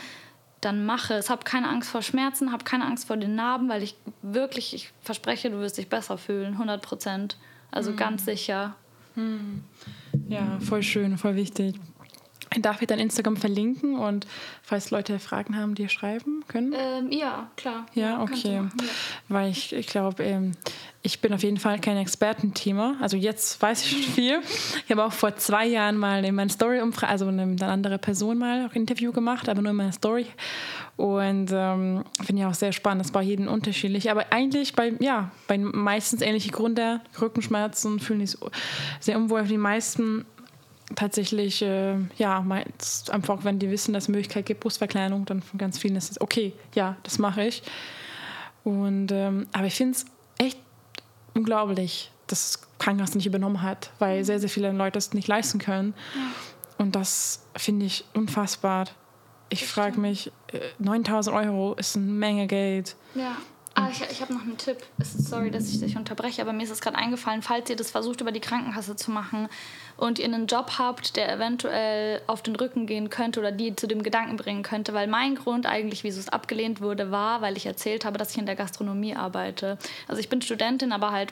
dann 0.61 0.85
mache 0.85 1.13
es. 1.13 1.29
Hab 1.29 1.45
keine 1.45 1.69
Angst 1.69 1.89
vor 1.89 2.01
Schmerzen, 2.01 2.51
hab 2.51 2.65
keine 2.65 2.85
Angst 2.85 3.07
vor 3.07 3.17
den 3.17 3.35
Narben, 3.35 3.69
weil 3.69 3.83
ich 3.83 3.95
wirklich, 4.21 4.73
ich 4.73 4.91
verspreche, 5.01 5.49
du 5.49 5.59
wirst 5.59 5.77
dich 5.77 5.89
besser 5.89 6.17
fühlen, 6.17 6.53
100 6.53 6.81
Prozent. 6.81 7.37
Also 7.71 7.91
mhm. 7.91 7.95
ganz 7.95 8.25
sicher. 8.25 8.75
Mhm. 9.15 9.63
Ja, 10.27 10.59
voll 10.59 10.83
schön, 10.83 11.17
voll 11.17 11.35
wichtig. 11.35 11.75
Darf 12.57 12.81
ich 12.81 12.87
dein 12.87 12.99
Instagram 12.99 13.37
verlinken 13.37 13.95
und 13.97 14.25
falls 14.63 14.89
Leute 14.89 15.19
Fragen 15.19 15.55
haben, 15.55 15.75
dir 15.75 15.87
schreiben 15.87 16.43
können? 16.47 16.73
Ähm, 16.75 17.11
ja, 17.11 17.51
klar. 17.55 17.85
Ja, 17.93 18.23
okay. 18.23 18.55
Ja. 18.55 18.69
Weil 19.27 19.51
ich, 19.51 19.71
ich 19.71 19.85
glaube, 19.85 20.23
ähm, 20.23 20.53
ich 21.03 21.21
bin 21.21 21.31
auf 21.31 21.43
jeden 21.43 21.57
Fall 21.57 21.79
kein 21.79 21.97
Expertenthema. 21.97 22.95
Also 22.99 23.17
jetzt 23.17 23.61
weiß 23.61 23.83
ich 23.83 23.91
schon 23.91 24.01
viel. 24.15 24.39
Ich 24.83 24.91
habe 24.91 25.03
auch 25.03 25.13
vor 25.13 25.35
zwei 25.37 25.67
Jahren 25.67 25.97
mal 25.97 26.25
in 26.25 26.33
meiner 26.33 26.49
Story 26.49 26.81
umfrage, 26.81 27.11
also 27.11 27.27
eine, 27.27 27.43
eine, 27.43 27.67
andere 27.67 27.99
Person 27.99 28.39
mal 28.39 28.67
auch 28.67 28.73
Interview 28.73 29.11
gemacht, 29.11 29.47
aber 29.47 29.61
nur 29.61 29.69
in 29.71 29.77
meiner 29.77 29.91
Story. 29.91 30.25
Und 30.97 31.51
ähm, 31.53 32.03
finde 32.23 32.41
ich 32.41 32.45
auch 32.47 32.53
sehr 32.53 32.71
spannend. 32.71 33.05
Das 33.05 33.13
war 33.13 33.21
jeden 33.21 33.47
unterschiedlich. 33.47 34.09
Aber 34.09 34.25
eigentlich 34.31 34.75
bei, 34.75 34.93
ja, 34.99 35.31
bei 35.47 35.57
meistens 35.57 36.21
ähnliche 36.21 36.49
Gründe, 36.49 36.99
Rückenschmerzen, 37.21 37.99
fühlen 37.99 38.25
sich 38.25 38.37
sehr 38.99 39.17
unwohl. 39.17 39.43
Die 39.43 39.57
meisten 39.57 40.25
tatsächlich, 40.95 41.61
äh, 41.61 41.95
ja, 42.17 42.45
einfach, 43.09 43.43
wenn 43.43 43.59
die 43.59 43.69
wissen, 43.69 43.93
dass 43.93 44.03
es 44.03 44.09
Möglichkeit 44.09 44.45
gibt, 44.45 44.61
Brustverkleinerung, 44.61 45.25
dann 45.25 45.41
von 45.41 45.57
ganz 45.57 45.77
vielen 45.77 45.95
ist 45.95 46.11
es, 46.11 46.21
okay, 46.21 46.53
ja, 46.73 46.97
das 47.03 47.19
mache 47.19 47.43
ich. 47.43 47.63
Und, 48.63 49.11
ähm, 49.11 49.47
aber 49.51 49.67
ich 49.67 49.75
finde 49.75 49.97
es 49.97 50.05
echt 50.37 50.59
unglaublich, 51.33 52.11
dass 52.27 52.53
das 52.53 52.67
Krankenhaus 52.79 53.15
nicht 53.15 53.25
übernommen 53.25 53.61
hat, 53.61 53.91
weil 53.99 54.23
sehr, 54.23 54.39
sehr 54.39 54.49
viele 54.49 54.71
Leute 54.71 54.97
es 54.97 55.13
nicht 55.13 55.27
leisten 55.27 55.59
können. 55.59 55.93
Ja. 56.15 56.21
Und 56.77 56.95
das 56.95 57.45
finde 57.55 57.85
ich 57.85 58.05
unfassbar. 58.13 58.85
Ich 59.49 59.67
frage 59.67 59.99
mich, 59.99 60.31
9000 60.79 61.35
äh, 61.35 61.39
Euro 61.39 61.73
ist 61.75 61.95
eine 61.95 62.05
Menge 62.05 62.47
Geld. 62.47 62.95
Ja. 63.15 63.37
Ah, 63.75 63.87
ich, 63.91 64.01
ich 64.01 64.21
habe 64.21 64.33
noch 64.33 64.41
einen 64.41 64.57
Tipp. 64.57 64.77
Sorry, 65.01 65.51
dass 65.51 65.69
ich 65.69 65.79
dich 65.79 65.95
unterbreche, 65.95 66.41
aber 66.41 66.53
mir 66.53 66.63
ist 66.63 66.71
es 66.71 66.81
gerade 66.81 66.97
eingefallen, 66.97 67.41
falls 67.41 67.69
ihr 67.69 67.75
das 67.75 67.91
versucht, 67.91 68.19
über 68.19 68.31
die 68.31 68.39
Krankenkasse 68.39 68.95
zu 68.95 69.11
machen 69.11 69.47
und 69.95 70.19
ihr 70.19 70.25
einen 70.25 70.47
Job 70.47 70.71
habt, 70.79 71.15
der 71.15 71.31
eventuell 71.31 72.21
auf 72.27 72.41
den 72.41 72.55
Rücken 72.55 72.87
gehen 72.87 73.09
könnte 73.09 73.39
oder 73.39 73.51
die 73.51 73.75
zu 73.75 73.87
dem 73.87 74.03
Gedanken 74.03 74.37
bringen 74.37 74.63
könnte. 74.63 74.93
Weil 74.93 75.07
mein 75.07 75.35
Grund 75.35 75.65
eigentlich, 75.65 76.03
wieso 76.03 76.19
es 76.19 76.29
abgelehnt 76.29 76.81
wurde, 76.81 77.11
war, 77.11 77.41
weil 77.41 77.57
ich 77.57 77.65
erzählt 77.65 78.05
habe, 78.05 78.17
dass 78.17 78.31
ich 78.31 78.37
in 78.37 78.45
der 78.45 78.55
Gastronomie 78.55 79.15
arbeite. 79.15 79.77
Also 80.07 80.19
ich 80.19 80.29
bin 80.29 80.41
Studentin, 80.41 80.91
aber 80.91 81.11
halt 81.11 81.31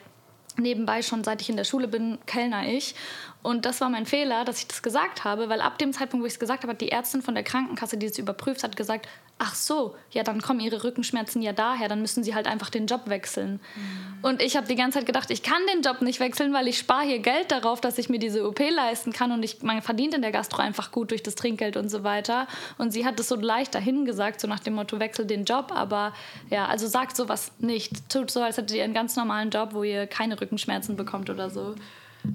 nebenbei 0.57 1.01
schon 1.01 1.23
seit 1.23 1.41
ich 1.41 1.49
in 1.49 1.57
der 1.57 1.63
Schule 1.63 1.87
bin, 1.87 2.17
kellner 2.25 2.67
ich. 2.67 2.95
Und 3.43 3.65
das 3.65 3.81
war 3.81 3.89
mein 3.89 4.05
Fehler, 4.05 4.45
dass 4.45 4.59
ich 4.59 4.67
das 4.67 4.81
gesagt 4.81 5.23
habe, 5.23 5.49
weil 5.49 5.61
ab 5.61 5.77
dem 5.77 5.93
Zeitpunkt, 5.93 6.23
wo 6.23 6.27
ich 6.27 6.33
es 6.33 6.39
gesagt 6.39 6.63
habe, 6.63 6.73
hat 6.73 6.81
die 6.81 6.91
Ärztin 6.91 7.21
von 7.21 7.35
der 7.35 7.43
Krankenkasse, 7.43 7.97
die 7.97 8.07
es 8.07 8.17
überprüft 8.17 8.63
hat, 8.63 8.75
gesagt, 8.75 9.07
ach 9.39 9.55
so, 9.55 9.95
ja, 10.11 10.23
dann 10.23 10.41
kommen 10.41 10.59
ihre 10.59 10.83
Rückenschmerzen 10.83 11.41
ja 11.41 11.53
daher, 11.53 11.87
dann 11.87 12.01
müssen 12.01 12.23
sie 12.23 12.33
halt 12.33 12.47
einfach 12.47 12.69
den 12.69 12.87
Job 12.87 13.01
wechseln. 13.05 13.59
Mhm. 13.75 14.23
Und 14.23 14.41
ich 14.41 14.57
habe 14.57 14.67
die 14.67 14.75
ganze 14.75 14.99
Zeit 14.99 15.05
gedacht, 15.05 15.29
ich 15.29 15.43
kann 15.43 15.61
den 15.71 15.81
Job 15.83 16.01
nicht 16.01 16.19
wechseln, 16.19 16.53
weil 16.53 16.67
ich 16.67 16.77
spare 16.79 17.05
hier 17.05 17.19
Geld 17.19 17.51
darauf, 17.51 17.79
dass 17.79 17.97
ich 17.97 18.09
mir 18.09 18.19
diese 18.19 18.47
OP 18.47 18.59
leisten 18.59 19.13
kann 19.13 19.31
und 19.31 19.43
ich, 19.43 19.61
man 19.61 19.81
verdient 19.81 20.15
in 20.15 20.21
der 20.21 20.31
Gastro 20.31 20.61
einfach 20.61 20.91
gut 20.91 21.11
durch 21.11 21.23
das 21.23 21.35
Trinkgeld 21.35 21.77
und 21.77 21.89
so 21.89 22.03
weiter. 22.03 22.47
Und 22.77 22.91
sie 22.91 23.05
hat 23.05 23.19
es 23.19 23.27
so 23.27 23.35
leicht 23.35 23.75
dahin 23.75 24.05
gesagt, 24.05 24.41
so 24.41 24.47
nach 24.47 24.59
dem 24.59 24.73
Motto, 24.73 24.99
wechsel 24.99 25.25
den 25.25 25.45
Job, 25.45 25.71
aber 25.73 26.13
ja, 26.49 26.65
also 26.65 26.87
sagt 26.87 27.15
sowas 27.15 27.51
nicht. 27.59 28.09
Tut 28.09 28.31
so, 28.31 28.41
als 28.41 28.57
hättet 28.57 28.75
ihr 28.75 28.83
einen 28.83 28.93
ganz 28.93 29.15
normalen 29.15 29.51
Job, 29.51 29.69
wo 29.73 29.83
ihr 29.83 30.07
keine 30.07 30.39
Rückenschmerzen 30.39 30.95
bekommt 30.95 31.29
oder 31.29 31.49
so. 31.49 31.75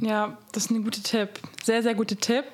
Ja, 0.01 0.37
das 0.53 0.67
ist 0.67 0.71
ein 0.71 0.85
guter 0.85 1.03
Tipp. 1.03 1.31
Sehr, 1.63 1.83
sehr 1.83 1.95
guter 1.95 2.17
Tipp. 2.17 2.45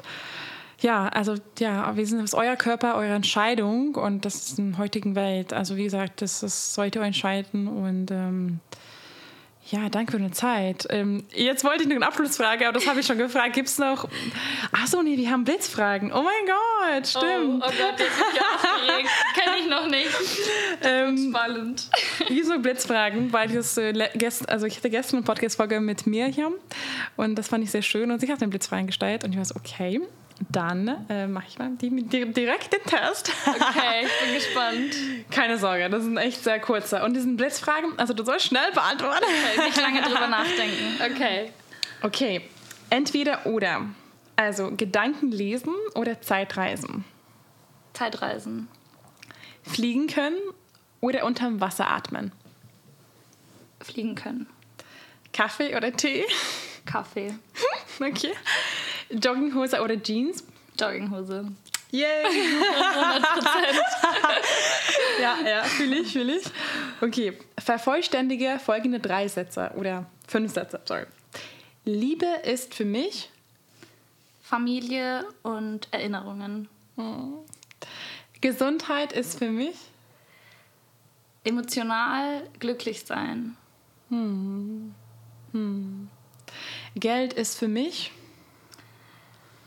Ja, 0.81 1.09
also 1.09 1.35
ja, 1.59 1.97
wir 1.97 2.07
sind 2.07 2.19
das 2.19 2.31
ist 2.31 2.35
euer 2.35 2.55
Körper, 2.55 2.95
eure 2.95 3.15
Entscheidung 3.15 3.97
und 3.97 4.25
das 4.25 4.37
ist 4.37 4.59
in 4.59 4.73
der 4.73 4.79
heutigen 4.79 5.17
Welt. 5.17 5.53
Also 5.53 5.77
wie 5.77 5.85
gesagt, 5.85 6.23
das, 6.23 6.41
das 6.41 6.75
sollt 6.75 6.95
ihr 6.95 7.03
entscheiden 7.03 7.67
und 7.67 8.11
ähm, 8.13 8.61
ja, 9.71 9.91
danke 9.91 10.13
für 10.13 10.19
deine 10.19 10.31
Zeit. 10.31 10.87
Ähm, 10.89 11.25
jetzt 11.35 11.63
wollte 11.63 11.83
ich 11.83 11.89
noch 11.89 11.97
eine 11.97 12.07
Abschlussfrage, 12.07 12.67
aber 12.67 12.79
das 12.79 12.87
habe 12.87 13.01
ich 13.01 13.07
schon 13.07 13.19
gefragt. 13.19 13.55
Gibt 13.55 13.69
es 13.69 13.79
noch. 13.79 14.09
Achso, 14.73 15.03
nee, 15.03 15.17
wir 15.19 15.31
haben 15.31 15.45
Blitzfragen. 15.45 16.11
Oh 16.11 16.23
mein 16.23 16.47
Gott, 16.47 17.07
stimmt. 17.07 17.63
Oh, 17.63 17.67
oh 17.67 17.73
Gott, 17.77 17.99
das 17.99 18.07
ist 18.07 18.37
ja 18.37 18.43
aufgeregt. 18.55 19.11
Kenne 19.35 19.57
ich 19.61 19.69
noch 19.69 19.87
nicht. 19.89 20.09
Ähm, 20.83 21.31
Spannend. 21.31 21.91
Sind 22.29 22.63
Blitzfragen, 22.63 23.33
weil 23.33 23.51
ich 23.51 23.57
das 23.57 23.77
äh, 23.77 23.93
gest, 24.15 24.49
also 24.49 24.65
ich 24.65 24.77
hatte 24.77 24.91
gestern 24.91 25.19
eine 25.19 25.27
Podcast-Folge 25.27 25.81
mit 25.81 26.07
Mirjam 26.07 26.55
und 27.17 27.35
das 27.35 27.49
fand 27.49 27.63
ich 27.63 27.71
sehr 27.71 27.83
schön 27.83 28.11
und 28.11 28.21
sie 28.21 28.33
hat 28.33 28.41
den 28.41 28.51
Blitzfragen 28.51 28.87
gestellt 28.87 29.25
und 29.25 29.33
ich 29.33 29.37
war 29.37 29.45
so, 29.45 29.57
okay. 29.57 30.01
Dann 30.51 31.07
äh, 31.09 31.27
mache 31.27 31.47
ich 31.49 31.59
mal 31.59 31.71
die, 31.81 31.91
die, 31.91 32.33
direkt 32.33 32.73
den 32.73 32.83
Test. 32.83 33.33
Okay, 33.47 34.05
ich 34.05 34.25
bin 34.25 34.35
gespannt. 34.35 35.31
Keine 35.31 35.59
Sorge, 35.59 35.91
das 35.91 36.05
sind 36.05 36.17
echt 36.17 36.45
sehr 36.45 36.61
kurze. 36.61 37.03
Und 37.03 37.15
diesen 37.15 37.37
Blitzfragen, 37.37 37.99
also 37.99 38.15
du 38.15 38.25
sollst 38.25 38.47
schnell 38.47 38.71
beantworten. 38.73 39.25
Okay, 39.25 39.67
nicht 39.67 39.81
lange 39.81 40.01
drüber 40.03 40.27
nachdenken. 40.29 41.01
Okay. 41.13 41.53
Okay, 42.03 42.43
entweder 42.91 43.47
oder. 43.47 43.87
Also 44.37 44.71
Gedanken 44.77 45.33
lesen 45.33 45.75
oder 45.95 46.21
Zeitreisen? 46.21 47.05
Zeitreisen. 47.93 48.69
Fliegen 49.65 50.07
können 50.07 50.39
oder 51.01 51.25
unterm 51.25 51.61
Wasser 51.61 51.91
atmen? 51.91 52.31
Fliegen 53.81 54.15
können. 54.15 54.47
Kaffee 55.33 55.77
oder 55.77 55.93
Tee? 55.93 56.25
Kaffee. 56.87 57.35
okay. 58.01 58.33
Jogginghose 59.11 59.81
oder 59.83 60.01
Jeans? 60.03 60.45
Jogginghose. 60.79 61.47
Yay! 61.91 62.05
100 62.05 63.29
ja, 65.21 65.37
ja, 65.49 65.63
fühle 65.65 65.97
ich, 66.01 66.13
fühle 66.13 66.37
ich. 66.37 66.45
Okay, 67.01 67.39
vervollständige 67.59 68.59
folgende 68.59 69.01
drei 69.01 69.27
Sätze 69.27 69.73
oder 69.77 70.07
fünf 70.27 70.53
Sätze, 70.53 70.81
sorry. 70.85 71.07
Liebe 71.85 72.27
ist 72.45 72.75
für 72.75 72.85
mich 72.85 73.31
Familie 74.43 75.27
und 75.43 75.89
Erinnerungen. 75.91 76.69
Hm. 76.97 77.35
Gesundheit 78.41 79.13
ist 79.13 79.39
für 79.39 79.51
mich 79.51 79.77
emotional 81.45 82.43
glücklich 82.59 83.05
sein. 83.07 83.57
Hm. 84.11 84.95
Hm. 85.53 86.11
Geld 86.95 87.33
ist 87.33 87.59
für 87.59 87.69
mich 87.69 88.13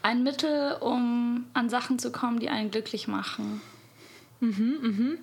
ein 0.04 0.24
Mittel, 0.24 0.78
um 0.80 1.46
an 1.54 1.70
Sachen 1.70 2.00
zu 2.00 2.12
kommen, 2.12 2.40
die 2.40 2.50
einen 2.50 2.72
glücklich 2.72 3.08
machen. 3.08 3.62
Mhm, 4.40 4.78
mhm. 4.82 5.18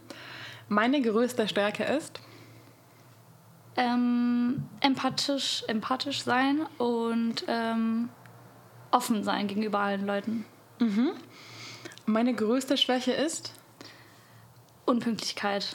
Meine 0.68 1.02
größte 1.02 1.48
Stärke 1.48 1.84
ist? 1.84 2.20
Ähm, 3.76 4.64
empathisch, 4.80 5.64
empathisch 5.68 6.22
sein 6.22 6.66
und 6.78 7.44
ähm, 7.48 8.08
offen 8.90 9.22
sein 9.24 9.48
gegenüber 9.48 9.80
allen 9.80 10.06
Leuten. 10.06 10.44
Mhm. 10.78 11.12
Meine 12.06 12.34
größte 12.34 12.76
Schwäche 12.76 13.12
ist? 13.12 13.52
Unpünktlichkeit. 14.84 15.68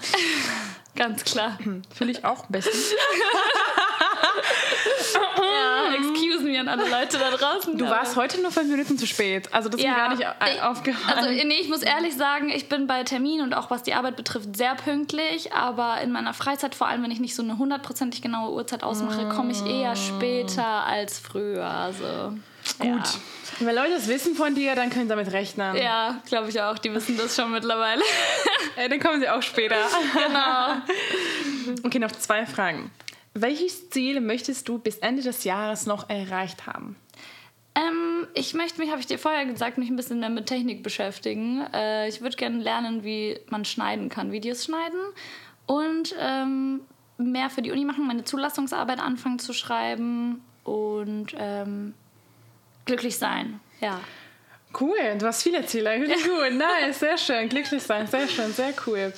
Ganz 0.95 1.23
klar. 1.23 1.57
Fühle 1.93 2.11
ich 2.11 2.25
auch 2.25 2.45
ein 2.45 2.51
bisschen. 2.51 2.73
an 6.67 6.79
alle 6.79 6.89
Leute 6.89 7.17
da 7.17 7.29
draußen. 7.31 7.77
Du 7.77 7.89
warst 7.89 8.15
heute 8.15 8.41
nur 8.41 8.51
fünf 8.51 8.69
Minuten 8.69 8.97
zu 8.97 9.07
spät. 9.07 9.49
Also 9.51 9.69
das 9.69 9.81
ja, 9.81 9.91
ist 9.91 10.19
mir 10.19 10.25
gar 10.25 10.49
nicht 10.49 10.63
aufgefallen. 10.63 11.17
Also 11.17 11.29
nee, 11.29 11.59
ich 11.59 11.69
muss 11.69 11.81
ehrlich 11.81 12.15
sagen, 12.15 12.49
ich 12.49 12.69
bin 12.69 12.87
bei 12.87 13.03
Terminen 13.03 13.41
und 13.41 13.53
auch 13.53 13.69
was 13.71 13.83
die 13.83 13.93
Arbeit 13.93 14.15
betrifft 14.15 14.55
sehr 14.55 14.75
pünktlich. 14.75 15.53
Aber 15.53 16.01
in 16.01 16.11
meiner 16.11 16.33
Freizeit, 16.33 16.75
vor 16.75 16.87
allem 16.87 17.03
wenn 17.03 17.11
ich 17.11 17.19
nicht 17.19 17.35
so 17.35 17.43
eine 17.43 17.57
hundertprozentig 17.57 18.21
genaue 18.21 18.51
Uhrzeit 18.53 18.83
ausmache, 18.83 19.29
komme 19.29 19.51
ich 19.51 19.65
eher 19.65 19.95
später 19.95 20.85
als 20.85 21.19
früher. 21.19 21.65
Also, 21.65 22.33
Gut. 22.79 22.87
Ja. 22.87 23.03
Wenn 23.59 23.75
Leute 23.75 23.91
das 23.91 24.07
wissen 24.07 24.35
von 24.35 24.55
dir, 24.55 24.75
dann 24.75 24.89
können 24.89 25.05
sie 25.05 25.09
damit 25.09 25.31
rechnen. 25.31 25.75
Ja, 25.75 26.21
glaube 26.27 26.49
ich 26.49 26.61
auch. 26.61 26.77
Die 26.79 26.93
wissen 26.93 27.17
das 27.17 27.35
schon 27.35 27.51
mittlerweile. 27.51 28.01
ja, 28.77 28.87
dann 28.89 28.99
kommen 28.99 29.19
sie 29.21 29.29
auch 29.29 29.41
später. 29.41 29.75
genau. 30.13 30.81
Okay, 31.83 31.99
noch 31.99 32.11
zwei 32.11 32.45
Fragen. 32.45 32.91
Welches 33.33 33.89
Ziel 33.89 34.21
möchtest 34.21 34.67
du 34.69 34.77
bis 34.77 34.97
Ende 34.97 35.23
des 35.23 35.43
Jahres 35.43 35.85
noch 35.85 36.09
erreicht 36.09 36.67
haben? 36.67 36.95
Ähm, 37.75 38.27
ich 38.35 38.53
möchte 38.53 38.79
mich, 38.79 38.91
habe 38.91 38.99
ich 38.99 39.07
dir 39.07 39.17
vorher 39.17 39.45
gesagt, 39.45 39.79
mich 39.79 39.89
ein 39.89 39.95
bisschen 39.95 40.19
mehr 40.19 40.29
mit 40.29 40.45
Technik 40.45 40.83
beschäftigen. 40.83 41.65
Äh, 41.73 42.07
ich 42.07 42.21
würde 42.21 42.37
gerne 42.37 42.59
lernen, 42.59 43.03
wie 43.03 43.39
man 43.49 43.65
schneiden 43.65 44.09
kann, 44.09 44.31
Videos 44.31 44.65
schneiden 44.65 44.99
und 45.65 46.13
ähm, 46.19 46.81
mehr 47.17 47.49
für 47.49 47.63
die 47.63 47.71
Uni 47.71 47.85
machen, 47.85 48.05
meine 48.05 48.23
Zulassungsarbeit 48.23 48.99
anfangen 48.99 49.39
zu 49.39 49.53
schreiben 49.53 50.41
und 50.63 51.33
ähm, 51.37 51.95
glücklich 52.85 53.17
sein. 53.17 53.59
Ja. 53.81 53.99
Cool, 54.79 54.97
du 55.19 55.27
hast 55.27 55.43
viele 55.43 55.65
Ziele. 55.65 55.99
Gut, 55.99 56.53
nice, 56.57 56.99
sehr 56.99 57.17
schön. 57.17 57.49
Glücklich 57.49 57.81
sein, 57.81 58.07
sehr 58.07 58.27
schön, 58.27 58.51
sehr 58.53 58.73
cool. 58.87 59.13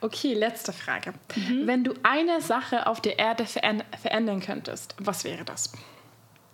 Okay, 0.00 0.34
letzte 0.34 0.72
Frage. 0.72 1.12
Mhm. 1.36 1.66
Wenn 1.66 1.84
du 1.84 1.94
eine 2.02 2.40
Sache 2.40 2.86
auf 2.86 3.00
der 3.00 3.18
Erde 3.18 3.44
verändern 3.44 4.40
könntest, 4.40 4.94
was 4.98 5.24
wäre 5.24 5.44
das? 5.44 5.72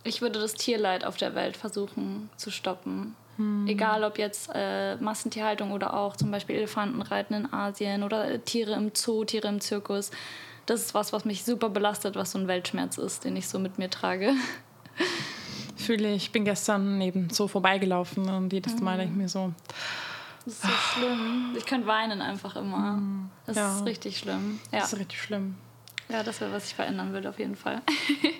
Ich 0.03 0.21
würde 0.21 0.39
das 0.39 0.55
Tierleid 0.55 1.05
auf 1.05 1.17
der 1.17 1.35
Welt 1.35 1.57
versuchen 1.57 2.31
zu 2.37 2.51
stoppen. 2.51 3.17
Hm. 3.37 3.67
Egal 3.67 4.05
ob 4.05 4.19
jetzt 4.19 4.51
äh, 4.55 4.97
Massentierhaltung 4.97 5.73
oder 5.73 5.95
auch 5.95 6.17
zum 6.17 6.31
Beispiel 6.31 6.57
Elefantenreiten 6.57 7.37
in 7.37 7.53
Asien 7.53 8.03
oder 8.03 8.43
Tiere 8.45 8.73
im 8.75 8.93
Zoo, 8.95 9.25
Tiere 9.25 9.49
im 9.49 9.61
Zirkus. 9.61 10.11
Das 10.65 10.81
ist 10.81 10.95
was, 10.95 11.13
was 11.13 11.25
mich 11.25 11.45
super 11.45 11.69
belastet, 11.69 12.17
was 12.17 12.33
so 12.33 12.39
ein 12.39 12.49
Weltschmerz 12.49 12.99
ist, 12.99 13.25
den 13.25 13.37
ich 13.37 13.49
so 13.49 13.59
mit 13.59 13.79
mir 13.79 13.91
trage. 13.91 14.33
Fühle 15.77 16.13
ich, 16.13 16.33
bin 16.33 16.45
gestern 16.45 16.99
neben 16.99 17.31
so 17.31 17.47
vorbeigelaufen 17.47 18.29
und 18.29 18.53
jedes 18.53 18.81
Mal 18.81 18.95
mhm. 18.95 18.99
denke 18.99 19.13
ich 19.13 19.19
mir 19.19 19.29
so. 19.29 19.53
Das 20.47 20.55
ist 20.55 20.63
so 20.63 20.69
schlimm. 20.69 21.55
Ich 21.57 21.67
könnte 21.67 21.87
weinen 21.87 22.23
einfach 22.23 22.57
immer. 22.57 22.95
Hm. 22.95 23.31
Das 23.47 23.57
ja. 23.57 23.77
ist 23.77 23.85
richtig 23.85 24.19
schlimm. 24.19 24.61
Ja. 24.73 24.81
Das 24.81 24.93
ist 24.93 24.99
richtig 24.99 25.21
schlimm. 25.21 25.57
Ja, 26.09 26.23
das 26.23 26.41
wäre, 26.41 26.53
was 26.53 26.69
ich 26.69 26.75
verändern 26.75 27.13
würde, 27.13 27.29
auf 27.29 27.39
jeden 27.39 27.57
Fall. 27.57 27.83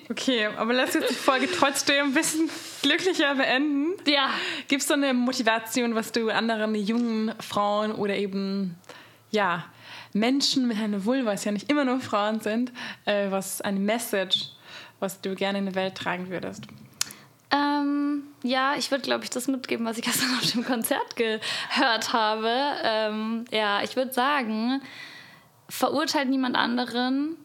Okay, 0.09 0.45
aber 0.57 0.71
lass 0.71 0.93
jetzt 0.93 1.09
die 1.09 1.15
Folge 1.15 1.49
trotzdem 1.51 2.05
ein 2.05 2.13
bisschen 2.13 2.49
glücklicher 2.81 3.35
beenden. 3.35 3.87
Ja. 4.09 4.29
Gibt 4.69 4.81
es 4.81 4.87
so 4.87 4.93
eine 4.93 5.13
Motivation, 5.13 5.95
was 5.95 6.13
du 6.13 6.29
anderen 6.29 6.73
jungen 6.75 7.33
Frauen 7.41 7.91
oder 7.91 8.15
eben, 8.15 8.77
ja, 9.29 9.65
Menschen 10.13 10.65
mit 10.65 10.77
einer 10.77 11.03
Vulva, 11.03 11.31
was 11.31 11.43
ja 11.43 11.51
nicht 11.51 11.69
immer 11.69 11.83
nur 11.83 11.99
Frauen 11.99 12.39
sind, 12.39 12.71
äh, 13.03 13.29
was 13.31 13.59
eine 13.59 13.81
Message, 13.81 14.51
was 15.01 15.19
du 15.19 15.35
gerne 15.35 15.59
in 15.59 15.65
die 15.65 15.75
Welt 15.75 15.95
tragen 15.95 16.29
würdest? 16.29 16.63
Ähm, 17.51 18.23
ja, 18.43 18.75
ich 18.77 18.91
würde, 18.91 19.03
glaube 19.03 19.23
ich, 19.23 19.29
das 19.29 19.47
mitgeben, 19.47 19.85
was 19.85 19.97
ich 19.97 20.03
gestern 20.05 20.29
auf 20.37 20.51
dem 20.51 20.65
Konzert 20.65 21.15
gehört 21.15 22.13
habe. 22.13 22.51
Ähm, 22.83 23.45
ja, 23.51 23.81
ich 23.83 23.95
würde 23.95 24.13
sagen, 24.13 24.81
verurteilt 25.69 26.29
niemand 26.29 26.55
anderen, 26.55 27.37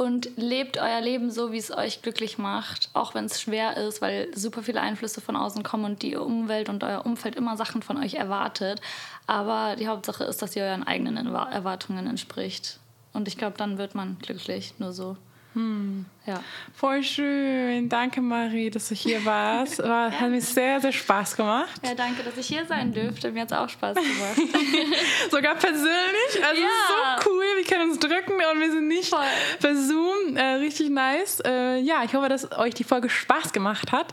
und 0.00 0.30
lebt 0.36 0.78
euer 0.78 1.02
Leben 1.02 1.30
so, 1.30 1.52
wie 1.52 1.58
es 1.58 1.70
euch 1.70 2.00
glücklich 2.00 2.38
macht, 2.38 2.88
auch 2.94 3.14
wenn 3.14 3.26
es 3.26 3.38
schwer 3.38 3.76
ist, 3.76 4.00
weil 4.00 4.34
super 4.34 4.62
viele 4.62 4.80
Einflüsse 4.80 5.20
von 5.20 5.36
außen 5.36 5.62
kommen 5.62 5.84
und 5.84 6.00
die 6.00 6.16
Umwelt 6.16 6.70
und 6.70 6.82
euer 6.82 7.04
Umfeld 7.04 7.36
immer 7.36 7.58
Sachen 7.58 7.82
von 7.82 7.98
euch 7.98 8.14
erwartet. 8.14 8.80
Aber 9.26 9.76
die 9.76 9.88
Hauptsache 9.88 10.24
ist, 10.24 10.40
dass 10.40 10.56
ihr 10.56 10.64
euren 10.64 10.84
eigenen 10.84 11.26
Erwartungen 11.26 12.06
entspricht. 12.06 12.80
Und 13.12 13.28
ich 13.28 13.36
glaube, 13.36 13.58
dann 13.58 13.76
wird 13.76 13.94
man 13.94 14.18
glücklich, 14.20 14.72
nur 14.78 14.94
so. 14.94 15.18
Hm. 15.54 16.06
Ja. 16.26 16.40
Voll 16.74 17.02
schön. 17.02 17.88
Danke, 17.88 18.20
Marie, 18.20 18.70
dass 18.70 18.88
du 18.88 18.94
hier 18.94 19.24
warst. 19.24 19.78
War, 19.82 20.12
ja. 20.12 20.20
Hat 20.20 20.30
mir 20.30 20.40
sehr, 20.40 20.80
sehr 20.80 20.92
Spaß 20.92 21.36
gemacht. 21.36 21.80
Ja, 21.84 21.94
danke, 21.94 22.22
dass 22.22 22.36
ich 22.36 22.46
hier 22.46 22.64
sein 22.66 22.92
dürfte. 22.92 23.32
Mir 23.32 23.42
hat 23.42 23.50
es 23.50 23.56
auch 23.58 23.68
Spaß 23.68 23.96
gemacht. 24.36 24.36
Sogar 25.30 25.56
persönlich. 25.56 26.44
Also, 26.46 26.62
ja. 26.62 27.18
so 27.22 27.30
cool. 27.30 27.44
Wir 27.56 27.64
können 27.64 27.90
uns 27.90 27.98
drücken 27.98 28.34
und 28.34 28.60
wir 28.60 28.70
sind 28.70 28.86
nicht 28.86 29.08
Voll. 29.08 29.20
per 29.60 29.74
Zoom. 29.74 30.36
Äh, 30.36 30.54
richtig 30.54 30.90
nice. 30.90 31.40
Äh, 31.44 31.78
ja, 31.80 32.04
ich 32.04 32.14
hoffe, 32.14 32.28
dass 32.28 32.56
euch 32.56 32.74
die 32.74 32.84
Folge 32.84 33.10
Spaß 33.10 33.52
gemacht 33.52 33.90
hat. 33.90 34.12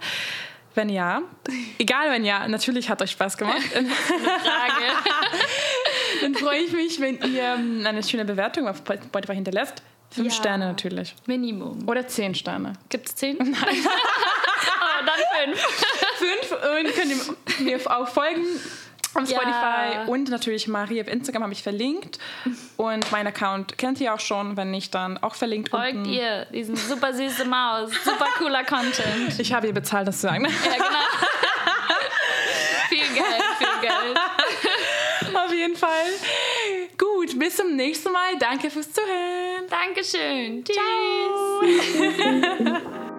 Wenn 0.74 0.90
ja, 0.90 1.22
egal 1.80 2.12
wenn 2.12 2.24
ja, 2.24 2.48
natürlich 2.48 2.90
hat 2.92 3.02
euch 3.02 3.10
Spaß 3.10 3.38
gemacht. 3.38 3.64
Dann 6.22 6.36
freue 6.36 6.60
ich 6.60 6.72
mich, 6.72 7.00
wenn 7.00 7.20
ihr 7.34 7.56
ähm, 7.56 7.84
eine 7.84 8.04
schöne 8.04 8.26
Bewertung 8.26 8.68
auf 8.68 8.78
Spotify 8.78 9.34
hinterlässt. 9.34 9.82
Fünf 10.10 10.34
ja. 10.34 10.34
Sterne 10.34 10.68
natürlich. 10.68 11.16
Minimum. 11.26 11.88
Oder 11.88 12.08
zehn 12.08 12.34
Sterne. 12.34 12.74
Gibt 12.90 13.10
es 13.10 13.16
zehn? 13.16 13.38
Nein. 13.38 13.54
oh, 13.58 15.06
dann 15.06 15.54
fünf. 15.54 15.60
fünf 16.18 16.52
und 16.52 16.96
könnt 16.96 17.12
ihr 17.60 17.64
mir 17.64 17.98
auch 17.98 18.08
folgen 18.08 18.46
auf 19.14 19.28
Spotify 19.28 19.94
ja. 19.94 20.04
und 20.06 20.30
natürlich 20.30 20.68
Marie 20.68 21.02
auf 21.02 21.08
Instagram 21.08 21.44
habe 21.44 21.54
ich 21.54 21.64
verlinkt 21.64 22.20
und 22.76 23.12
mein 23.12 23.26
Account 23.26 23.78
kennt 23.78 24.00
ihr 24.00 24.14
auch 24.14 24.20
schon, 24.20 24.58
wenn 24.58 24.72
nicht 24.72 24.94
dann 24.94 25.18
auch 25.18 25.36
verlinkt 25.36 25.70
Folgt 25.70 25.96
unten. 25.96 26.10
ihr, 26.10 26.46
diesen 26.46 26.76
super 26.76 27.14
süße 27.14 27.46
Maus, 27.46 27.92
super 28.04 28.28
cooler 28.38 28.64
Content. 28.64 29.40
Ich 29.40 29.54
habe 29.54 29.68
ihr 29.68 29.74
bezahlt, 29.74 30.08
das 30.08 30.18
zu 30.18 30.28
sagen. 30.28 30.46
Ja, 30.46 30.74
genau. 30.76 30.88
viel 32.90 33.14
Geld, 33.14 33.44
viel 33.58 33.82
Geld. 33.82 35.36
Auf 35.36 35.54
jeden 35.54 35.76
Fall. 35.76 36.06
Gut, 36.98 37.38
bis 37.38 37.56
zum 37.56 37.76
nächsten 37.76 38.12
Mal. 38.12 38.38
Danke 38.40 38.72
fürs 38.72 38.92
Zuhören. 38.92 39.68
Dankeschön. 39.70 40.64
Tschüss. 40.64 40.76
Ciao. 40.76 41.62